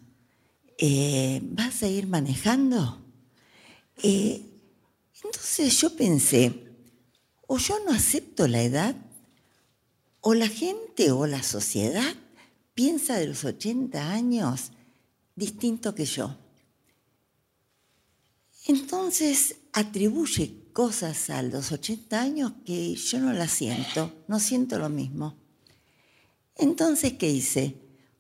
Eh, 0.78 1.40
¿Vas 1.44 1.84
a 1.84 1.88
ir 1.88 2.08
manejando? 2.08 3.02
Eh, 4.02 4.46
entonces 5.24 5.80
yo 5.80 5.96
pensé, 5.96 6.68
o 7.48 7.58
yo 7.58 7.76
no 7.86 7.92
acepto 7.92 8.48
la 8.48 8.62
edad, 8.64 8.96
o 10.22 10.34
la 10.34 10.48
gente 10.48 11.12
o 11.12 11.28
la 11.28 11.44
sociedad 11.44 12.16
piensa 12.74 13.18
de 13.18 13.28
los 13.28 13.44
80 13.44 14.12
años 14.12 14.72
distinto 15.36 15.94
que 15.94 16.06
yo. 16.06 16.36
Entonces 18.68 19.56
atribuye 19.74 20.61
cosas 20.74 21.30
a 21.30 21.42
los 21.42 21.72
80 21.72 22.20
años 22.20 22.54
que 22.66 22.96
yo 22.96 23.20
no 23.20 23.34
las 23.34 23.52
siento, 23.52 24.14
no 24.28 24.40
siento 24.40 24.80
lo 24.80 24.90
mismo. 24.90 25.38
Entonces, 26.56 27.14
¿qué 27.14 27.30
hice? 27.30 27.78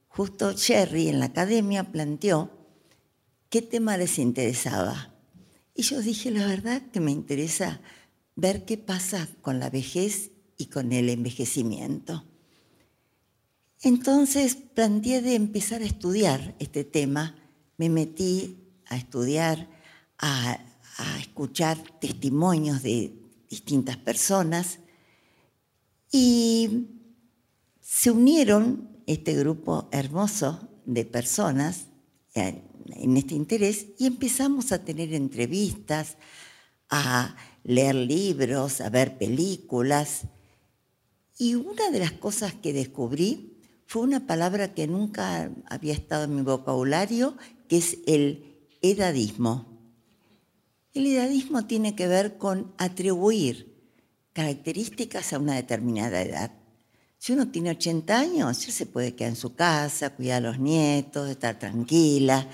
Justo 0.07 0.55
Jerry 0.57 1.07
en 1.07 1.19
la 1.19 1.27
academia 1.27 1.91
planteó 1.91 2.51
qué 3.49 3.61
tema 3.61 3.97
les 3.97 4.19
interesaba. 4.19 5.13
Y 5.75 5.83
yo 5.83 6.01
dije, 6.01 6.31
la 6.31 6.45
verdad 6.45 6.81
que 6.91 6.99
me 6.99 7.11
interesa 7.11 7.81
ver 8.35 8.65
qué 8.65 8.77
pasa 8.77 9.27
con 9.41 9.59
la 9.59 9.69
vejez 9.69 10.31
y 10.57 10.67
con 10.67 10.91
el 10.91 11.09
envejecimiento. 11.09 12.25
Entonces 13.81 14.55
planteé 14.55 15.21
de 15.21 15.35
empezar 15.35 15.81
a 15.81 15.85
estudiar 15.85 16.55
este 16.59 16.83
tema, 16.83 17.35
me 17.77 17.89
metí 17.89 18.57
a 18.87 18.97
estudiar 18.97 19.69
a, 20.19 20.59
escuchar 21.19 21.77
testimonios 21.99 22.83
de 22.83 23.13
distintas 23.49 23.97
personas 23.97 24.79
y 26.11 26.87
se 27.79 28.11
unieron 28.11 28.89
este 29.07 29.35
grupo 29.35 29.89
hermoso 29.91 30.69
de 30.85 31.05
personas 31.05 31.87
en 32.33 33.17
este 33.17 33.35
interés 33.35 33.87
y 33.97 34.05
empezamos 34.07 34.71
a 34.71 34.83
tener 34.83 35.13
entrevistas, 35.13 36.17
a 36.89 37.35
leer 37.63 37.95
libros, 37.95 38.81
a 38.81 38.89
ver 38.89 39.17
películas. 39.17 40.21
Y 41.37 41.55
una 41.55 41.89
de 41.89 41.99
las 41.99 42.11
cosas 42.11 42.53
que 42.53 42.73
descubrí 42.73 43.57
fue 43.85 44.03
una 44.03 44.25
palabra 44.27 44.73
que 44.73 44.87
nunca 44.87 45.51
había 45.69 45.93
estado 45.93 46.25
en 46.25 46.35
mi 46.35 46.41
vocabulario, 46.41 47.35
que 47.67 47.77
es 47.77 47.97
el 48.07 48.67
edadismo. 48.81 49.70
El 50.93 51.07
edadismo 51.07 51.65
tiene 51.65 51.95
que 51.95 52.07
ver 52.07 52.37
con 52.37 52.73
atribuir 52.77 53.73
características 54.33 55.31
a 55.31 55.39
una 55.39 55.55
determinada 55.55 56.21
edad. 56.21 56.51
Si 57.17 57.31
uno 57.31 57.49
tiene 57.49 57.69
80 57.71 58.19
años, 58.19 58.65
ya 58.65 58.73
se 58.73 58.85
puede 58.85 59.15
quedar 59.15 59.29
en 59.29 59.35
su 59.37 59.55
casa, 59.55 60.09
cuidar 60.09 60.43
a 60.43 60.49
los 60.49 60.59
nietos, 60.59 61.29
estar 61.29 61.57
tranquila. 61.57 62.49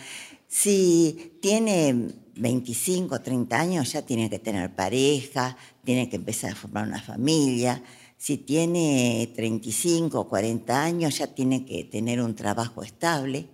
Si 0.48 1.40
tiene 1.42 2.14
25 2.36 3.16
o 3.16 3.22
30 3.22 3.60
años, 3.60 3.92
ya 3.92 4.04
tiene 4.04 4.30
que 4.30 4.38
tener 4.38 4.76
pareja, 4.76 5.58
tiene 5.84 6.08
que 6.08 6.18
empezar 6.18 6.52
a 6.52 6.56
formar 6.56 6.88
una 6.88 7.02
familia. 7.02 7.82
si 8.18 8.38
tiene 8.38 9.32
35 9.36 10.20
o 10.20 10.28
40 10.28 10.84
años 10.84 11.20
ya 11.20 11.28
tiene 11.28 11.66
que 11.66 11.84
tener 11.86 12.22
un 12.22 12.36
trabajo 12.36 12.84
estable. 12.84 13.48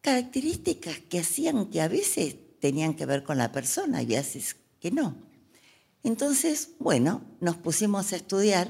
Características 0.00 0.98
que 1.08 1.20
hacían 1.20 1.66
que 1.66 1.80
a 1.80 1.88
veces 1.88 2.36
tenían 2.66 2.94
que 2.94 3.06
ver 3.06 3.22
con 3.22 3.38
la 3.38 3.52
persona 3.52 4.02
y 4.02 4.16
a 4.16 4.18
veces 4.18 4.56
que 4.80 4.90
no. 4.90 5.14
Entonces, 6.02 6.70
bueno, 6.80 7.22
nos 7.40 7.56
pusimos 7.56 8.12
a 8.12 8.16
estudiar 8.16 8.68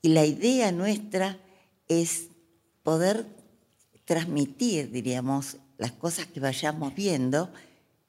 y 0.00 0.08
la 0.08 0.24
idea 0.24 0.72
nuestra 0.72 1.38
es 1.86 2.28
poder 2.82 3.26
transmitir, 4.06 4.90
diríamos, 4.90 5.58
las 5.76 5.92
cosas 5.92 6.28
que 6.28 6.40
vayamos 6.40 6.94
viendo 6.94 7.52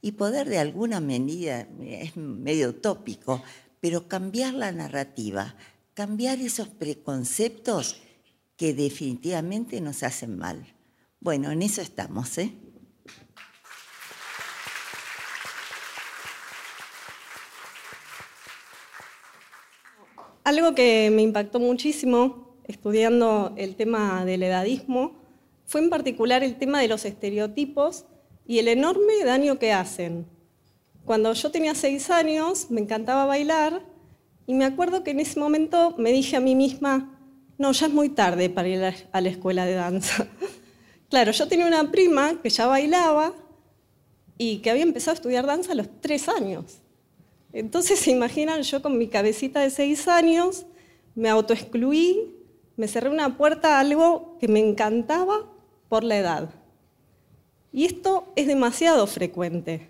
y 0.01 0.13
poder 0.13 0.47
de 0.47 0.59
alguna 0.59 1.01
medida, 1.01 1.67
es 1.81 2.15
medio 2.15 2.69
utópico, 2.69 3.43
pero 3.81 4.07
cambiar 4.07 4.53
la 4.53 4.71
narrativa, 4.71 5.55
cambiar 5.93 6.39
esos 6.39 6.69
preconceptos 6.69 7.97
que 8.55 8.73
definitivamente 8.73 9.81
nos 9.81 10.03
hacen 10.03 10.37
mal. 10.37 10.65
Bueno, 11.19 11.51
en 11.51 11.63
eso 11.63 11.81
estamos, 11.81 12.37
¿eh? 12.37 12.53
Algo 20.51 20.75
que 20.75 21.09
me 21.13 21.21
impactó 21.21 21.61
muchísimo 21.61 22.57
estudiando 22.65 23.53
el 23.55 23.77
tema 23.77 24.25
del 24.25 24.43
edadismo 24.43 25.13
fue 25.65 25.79
en 25.79 25.89
particular 25.89 26.43
el 26.43 26.57
tema 26.57 26.81
de 26.81 26.89
los 26.89 27.05
estereotipos 27.05 28.03
y 28.45 28.59
el 28.59 28.67
enorme 28.67 29.23
daño 29.23 29.59
que 29.59 29.71
hacen. 29.71 30.27
Cuando 31.05 31.31
yo 31.31 31.51
tenía 31.51 31.73
seis 31.73 32.09
años 32.09 32.69
me 32.69 32.81
encantaba 32.81 33.25
bailar 33.25 33.81
y 34.45 34.53
me 34.53 34.65
acuerdo 34.65 35.05
que 35.05 35.11
en 35.11 35.21
ese 35.21 35.39
momento 35.39 35.95
me 35.97 36.11
dije 36.11 36.35
a 36.35 36.41
mí 36.41 36.53
misma, 36.53 37.17
no, 37.57 37.71
ya 37.71 37.85
es 37.85 37.93
muy 37.93 38.09
tarde 38.09 38.49
para 38.49 38.67
ir 38.67 38.83
a 39.09 39.21
la 39.21 39.29
escuela 39.29 39.65
de 39.65 39.75
danza. 39.75 40.27
claro, 41.09 41.31
yo 41.31 41.47
tenía 41.47 41.65
una 41.65 41.89
prima 41.91 42.41
que 42.43 42.49
ya 42.49 42.67
bailaba 42.67 43.31
y 44.37 44.57
que 44.57 44.69
había 44.69 44.83
empezado 44.83 45.13
a 45.13 45.15
estudiar 45.15 45.45
danza 45.45 45.71
a 45.71 45.75
los 45.75 45.87
tres 46.01 46.27
años. 46.27 46.80
Entonces, 47.53 47.99
se 48.01 48.11
imaginan, 48.11 48.63
yo 48.63 48.81
con 48.81 48.97
mi 48.97 49.07
cabecita 49.07 49.61
de 49.61 49.69
seis 49.69 50.07
años 50.07 50.65
me 51.15 51.29
autoexcluí, 51.29 52.35
me 52.77 52.87
cerré 52.87 53.09
una 53.09 53.37
puerta 53.37 53.77
a 53.77 53.79
algo 53.81 54.37
que 54.39 54.47
me 54.47 54.59
encantaba 54.59 55.51
por 55.89 56.03
la 56.03 56.17
edad. 56.17 56.49
Y 57.71 57.85
esto 57.85 58.31
es 58.35 58.47
demasiado 58.47 59.07
frecuente. 59.07 59.89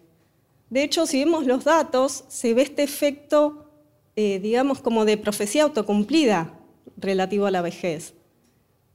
De 0.70 0.84
hecho, 0.84 1.06
si 1.06 1.20
vemos 1.20 1.46
los 1.46 1.64
datos, 1.64 2.24
se 2.28 2.54
ve 2.54 2.62
este 2.62 2.84
efecto, 2.84 3.70
eh, 4.16 4.40
digamos, 4.40 4.82
como 4.82 5.06
de 5.06 5.18
profecía 5.18 5.64
autocumplida 5.64 6.58
relativo 6.98 7.46
a 7.46 7.52
la 7.52 7.62
vejez. 7.62 8.14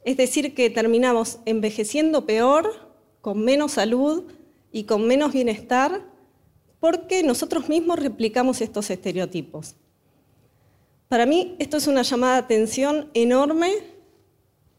Es 0.04 0.16
decir, 0.16 0.54
que 0.54 0.70
terminamos 0.70 1.40
envejeciendo 1.46 2.26
peor, 2.26 2.70
con 3.20 3.44
menos 3.44 3.72
salud 3.72 4.24
y 4.72 4.84
con 4.84 5.06
menos 5.06 5.32
bienestar 5.32 6.02
porque 6.80 7.22
nosotros 7.22 7.68
mismos 7.68 7.98
replicamos 7.98 8.60
estos 8.60 8.90
estereotipos. 8.90 9.76
Para 11.08 11.26
mí 11.26 11.54
esto 11.58 11.76
es 11.76 11.86
una 11.86 12.02
llamada 12.02 12.34
de 12.34 12.40
atención 12.40 13.10
enorme 13.14 13.72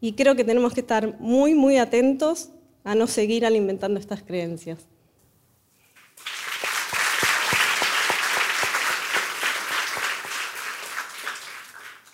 y 0.00 0.12
creo 0.12 0.36
que 0.36 0.44
tenemos 0.44 0.74
que 0.74 0.80
estar 0.80 1.18
muy, 1.20 1.54
muy 1.54 1.78
atentos 1.78 2.50
a 2.84 2.94
no 2.94 3.06
seguir 3.06 3.44
alimentando 3.44 3.98
estas 3.98 4.22
creencias. 4.22 4.86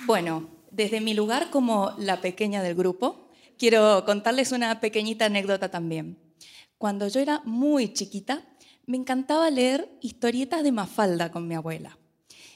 Bueno, 0.06 0.48
desde 0.70 1.00
mi 1.00 1.14
lugar 1.14 1.50
como 1.50 1.92
la 1.96 2.20
pequeña 2.20 2.62
del 2.62 2.74
grupo, 2.74 3.30
quiero 3.58 4.04
contarles 4.04 4.52
una 4.52 4.80
pequeñita 4.80 5.26
anécdota 5.26 5.70
también. 5.70 6.18
Cuando 6.76 7.08
yo 7.08 7.20
era 7.20 7.40
muy 7.44 7.92
chiquita, 7.92 8.44
me 8.86 8.96
encantaba 8.96 9.50
leer 9.50 9.88
historietas 10.00 10.62
de 10.62 10.72
Mafalda 10.72 11.30
con 11.30 11.48
mi 11.48 11.54
abuela. 11.54 11.98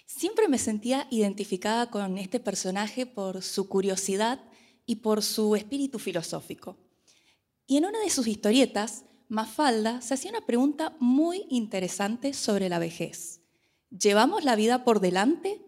Siempre 0.07 0.49
me 0.49 0.59
sentía 0.59 1.07
identificada 1.11 1.91
con 1.91 2.19
este 2.19 2.41
personaje 2.41 3.07
por 3.07 3.43
su 3.43 3.69
curiosidad 3.69 4.41
y 4.87 4.97
por 4.97 5.23
su 5.23 5.55
espíritu 5.55 5.99
filosófico. 5.99 6.79
Y 7.67 7.77
en 7.77 7.85
una 7.85 8.01
de 8.01 8.11
sus 8.11 8.27
historietas, 8.27 9.05
Mafalda 9.29 10.01
se 10.01 10.15
hacía 10.15 10.31
una 10.31 10.47
pregunta 10.47 10.97
muy 10.99 11.47
interesante 11.51 12.33
sobre 12.33 12.69
la 12.71 12.79
vejez. 12.79 13.43
¿Llevamos 13.91 14.45
la 14.45 14.57
vida 14.57 14.85
por 14.85 15.01
delante 15.01 15.63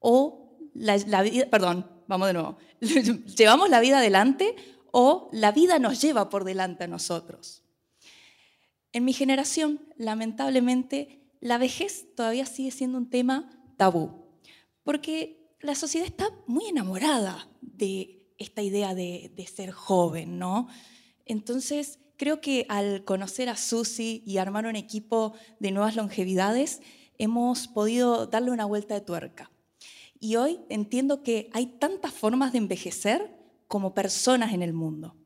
o 0.00 0.58
la, 0.74 1.22
vida, 1.22 1.46
perdón, 1.50 1.88
vamos 2.08 2.26
de 2.26 2.34
nuevo, 2.34 2.56
¿llevamos 2.80 3.70
la 3.70 3.80
vida 3.80 3.98
adelante 3.98 4.56
o 4.90 5.28
la 5.32 5.52
vida 5.52 5.78
nos 5.78 6.00
lleva 6.00 6.28
por 6.28 6.44
delante 6.44 6.84
a 6.84 6.88
nosotros? 6.88 7.62
En 8.92 9.04
mi 9.04 9.12
generación, 9.12 9.80
lamentablemente, 9.96 11.20
la 11.40 11.58
vejez 11.58 12.06
todavía 12.14 12.46
sigue 12.46 12.70
siendo 12.70 12.98
un 12.98 13.10
tema 13.10 13.50
tabú, 13.76 14.26
porque 14.82 15.54
la 15.60 15.74
sociedad 15.74 16.06
está 16.06 16.30
muy 16.46 16.66
enamorada 16.66 17.48
de 17.60 18.32
esta 18.38 18.62
idea 18.62 18.94
de, 18.94 19.50
ser 19.52 19.72
joven, 19.72 20.38
¿no? 20.38 20.68
Entonces, 21.26 21.98
creo 22.16 22.40
que 22.40 22.64
al 22.68 23.04
conocer 23.04 23.48
a 23.48 23.56
Susi 23.56 24.22
y 24.24 24.38
armar 24.38 24.66
un 24.66 24.76
equipo 24.76 25.34
de 25.58 25.70
nuevas 25.70 25.96
longevidades, 25.96 26.80
hemos 27.18 27.68
podido 27.68 28.26
darle 28.26 28.52
una 28.52 28.64
vuelta 28.64 28.94
de 28.94 29.00
tuerca. 29.00 29.50
Y 30.20 30.36
hoy 30.36 30.60
entiendo 30.68 31.22
que 31.22 31.50
hay 31.52 31.66
tantas 31.66 32.12
formas 32.12 32.52
de 32.52 32.58
envejecer 32.58 33.36
como 33.66 33.94
personas 33.94 34.52
en 34.52 34.62
el 34.62 34.72
mundo. 34.72 35.16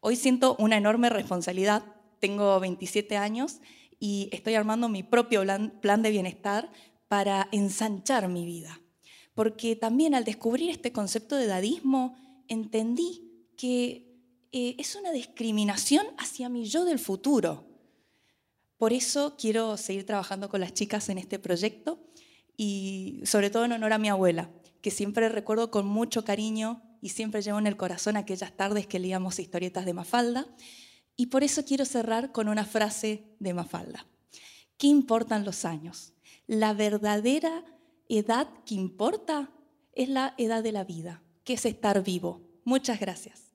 Hoy 0.00 0.16
siento 0.16 0.56
una 0.58 0.76
enorme 0.76 1.08
responsabilidad 1.08 1.93
tengo 2.20 2.58
27 2.60 3.16
años 3.16 3.60
y 3.98 4.28
estoy 4.32 4.54
armando 4.54 4.88
mi 4.88 5.02
propio 5.02 5.42
plan 5.80 6.02
de 6.02 6.10
bienestar 6.10 6.70
para 7.08 7.48
ensanchar 7.52 8.28
mi 8.28 8.44
vida. 8.44 8.80
Porque 9.34 9.76
también 9.76 10.14
al 10.14 10.24
descubrir 10.24 10.70
este 10.70 10.92
concepto 10.92 11.36
de 11.36 11.46
dadismo, 11.46 12.16
entendí 12.48 13.48
que 13.56 14.14
eh, 14.52 14.76
es 14.78 14.94
una 14.94 15.10
discriminación 15.10 16.06
hacia 16.18 16.48
mi 16.48 16.66
yo 16.66 16.84
del 16.84 16.98
futuro. 16.98 17.66
Por 18.76 18.92
eso 18.92 19.36
quiero 19.38 19.76
seguir 19.76 20.06
trabajando 20.06 20.48
con 20.48 20.60
las 20.60 20.74
chicas 20.74 21.08
en 21.08 21.18
este 21.18 21.38
proyecto 21.38 21.98
y 22.56 23.20
sobre 23.24 23.50
todo 23.50 23.64
en 23.64 23.72
honor 23.72 23.92
a 23.92 23.98
mi 23.98 24.08
abuela, 24.08 24.50
que 24.80 24.90
siempre 24.90 25.28
recuerdo 25.28 25.70
con 25.70 25.86
mucho 25.86 26.24
cariño 26.24 26.82
y 27.00 27.10
siempre 27.10 27.42
llevo 27.42 27.58
en 27.58 27.66
el 27.66 27.76
corazón 27.76 28.16
aquellas 28.16 28.56
tardes 28.56 28.86
que 28.86 28.98
leíamos 28.98 29.38
historietas 29.38 29.86
de 29.86 29.94
Mafalda 29.94 30.46
y 31.16 31.26
por 31.26 31.44
eso 31.44 31.64
quiero 31.64 31.84
cerrar 31.84 32.32
con 32.32 32.48
una 32.48 32.64
frase 32.64 33.24
de 33.38 33.54
Mafalda. 33.54 34.06
¿Qué 34.76 34.88
importan 34.88 35.44
los 35.44 35.64
años? 35.64 36.12
La 36.46 36.72
verdadera 36.74 37.64
edad 38.08 38.48
que 38.66 38.74
importa 38.74 39.50
es 39.92 40.08
la 40.08 40.34
edad 40.36 40.62
de 40.62 40.72
la 40.72 40.84
vida, 40.84 41.22
que 41.44 41.54
es 41.54 41.64
estar 41.64 42.02
vivo. 42.02 42.42
Muchas 42.64 42.98
gracias. 43.00 43.53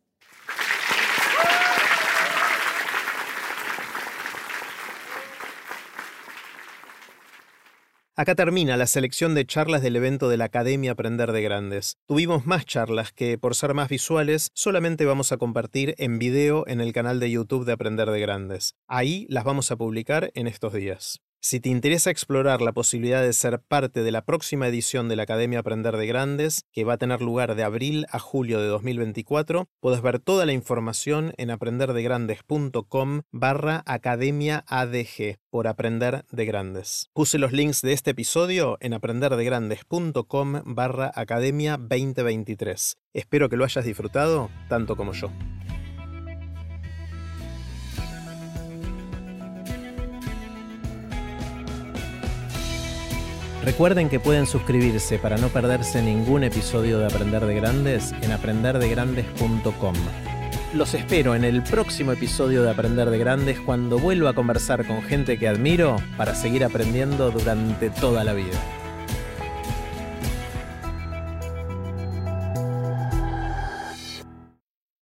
Acá 8.20 8.36
termina 8.36 8.76
la 8.76 8.86
selección 8.86 9.34
de 9.34 9.46
charlas 9.46 9.82
del 9.82 9.96
evento 9.96 10.28
de 10.28 10.36
la 10.36 10.44
Academia 10.44 10.92
Aprender 10.92 11.32
de 11.32 11.42
Grandes. 11.42 11.96
Tuvimos 12.06 12.46
más 12.46 12.66
charlas 12.66 13.14
que, 13.14 13.38
por 13.38 13.56
ser 13.56 13.74
más 13.74 13.88
visuales, 13.88 14.50
solamente 14.54 15.06
vamos 15.06 15.32
a 15.32 15.38
compartir 15.38 15.96
en 15.98 16.20
video 16.20 16.68
en 16.68 16.82
el 16.82 16.92
canal 16.92 17.22
de 17.22 17.32
YouTube 17.32 17.64
de 17.64 17.72
Aprender 17.72 18.12
de 18.12 18.20
Grandes. 18.20 18.76
Ahí 18.90 19.26
las 19.30 19.46
vamos 19.46 19.72
a 19.72 19.78
publicar 19.78 20.32
en 20.34 20.48
estos 20.48 20.74
días. 20.74 21.22
Si 21.42 21.62
te 21.62 21.70
interesa 21.70 22.12
explorar 22.12 22.62
la 22.62 22.74
posibilidad 22.74 23.22
de 23.22 23.32
ser 23.32 23.62
parte 23.62 24.04
de 24.04 24.12
la 24.12 24.26
próxima 24.26 24.68
edición 24.68 25.08
de 25.08 25.16
la 25.16 25.24
Academia 25.24 25.60
Aprender 25.60 25.96
de 25.96 26.06
Grandes, 26.06 26.66
que 26.74 26.84
va 26.84 26.94
a 26.94 26.98
tener 26.98 27.22
lugar 27.22 27.56
de 27.56 27.64
abril 27.64 28.06
a 28.12 28.20
julio 28.20 28.60
de 28.60 28.68
2024, 28.68 29.70
puedes 29.80 30.02
ver 30.02 30.20
toda 30.20 30.46
la 30.46 30.52
información 30.52 31.34
en 31.38 31.50
aprenderdegrandes.com 31.52 33.22
barra 33.32 33.84
Academia 33.86 34.66
ADG 34.68 35.38
por 35.50 35.68
Aprender 35.68 36.26
de 36.30 36.46
Grandes. 36.46 37.10
Puse 37.14 37.40
los 37.40 37.54
links 37.54 37.82
de 37.82 37.94
este 37.94 38.12
episodio 38.12 38.78
en 38.82 38.94
aprenderdegrandes.com 38.94 40.62
barra 40.66 41.10
Academia 41.16 41.78
2023. 41.78 42.98
Espero 43.14 43.48
que 43.48 43.56
lo 43.56 43.64
hayas 43.64 43.86
disfrutado 43.86 44.50
tanto 44.68 44.98
como 44.98 45.14
yo. 45.14 45.32
Recuerden 53.70 54.10
que 54.10 54.20
pueden 54.20 54.48
suscribirse 54.48 55.20
para 55.20 55.38
no 55.38 55.50
perderse 55.50 56.02
ningún 56.02 56.44
episodio 56.44 56.98
de 56.98 57.06
Aprender 57.06 57.46
de 57.46 57.54
Grandes 57.54 58.14
en 58.24 58.32
aprenderdegrandes.com. 58.32 59.94
Los 60.74 60.96
espero 60.96 61.36
en 61.36 61.44
el 61.44 61.62
próximo 61.62 62.12
episodio 62.12 62.64
de 62.64 62.72
Aprender 62.72 63.12
de 63.12 63.20
Grandes 63.20 63.60
cuando 63.60 64.00
vuelva 64.00 64.32
a 64.32 64.34
conversar 64.34 64.88
con 64.88 65.04
gente 65.04 65.38
que 65.38 65.48
admiro 65.48 65.98
para 66.18 66.34
seguir 66.34 66.64
aprendiendo 66.64 67.30
durante 67.30 67.92
toda 67.92 68.24
la 68.24 68.34
vida. 68.34 68.58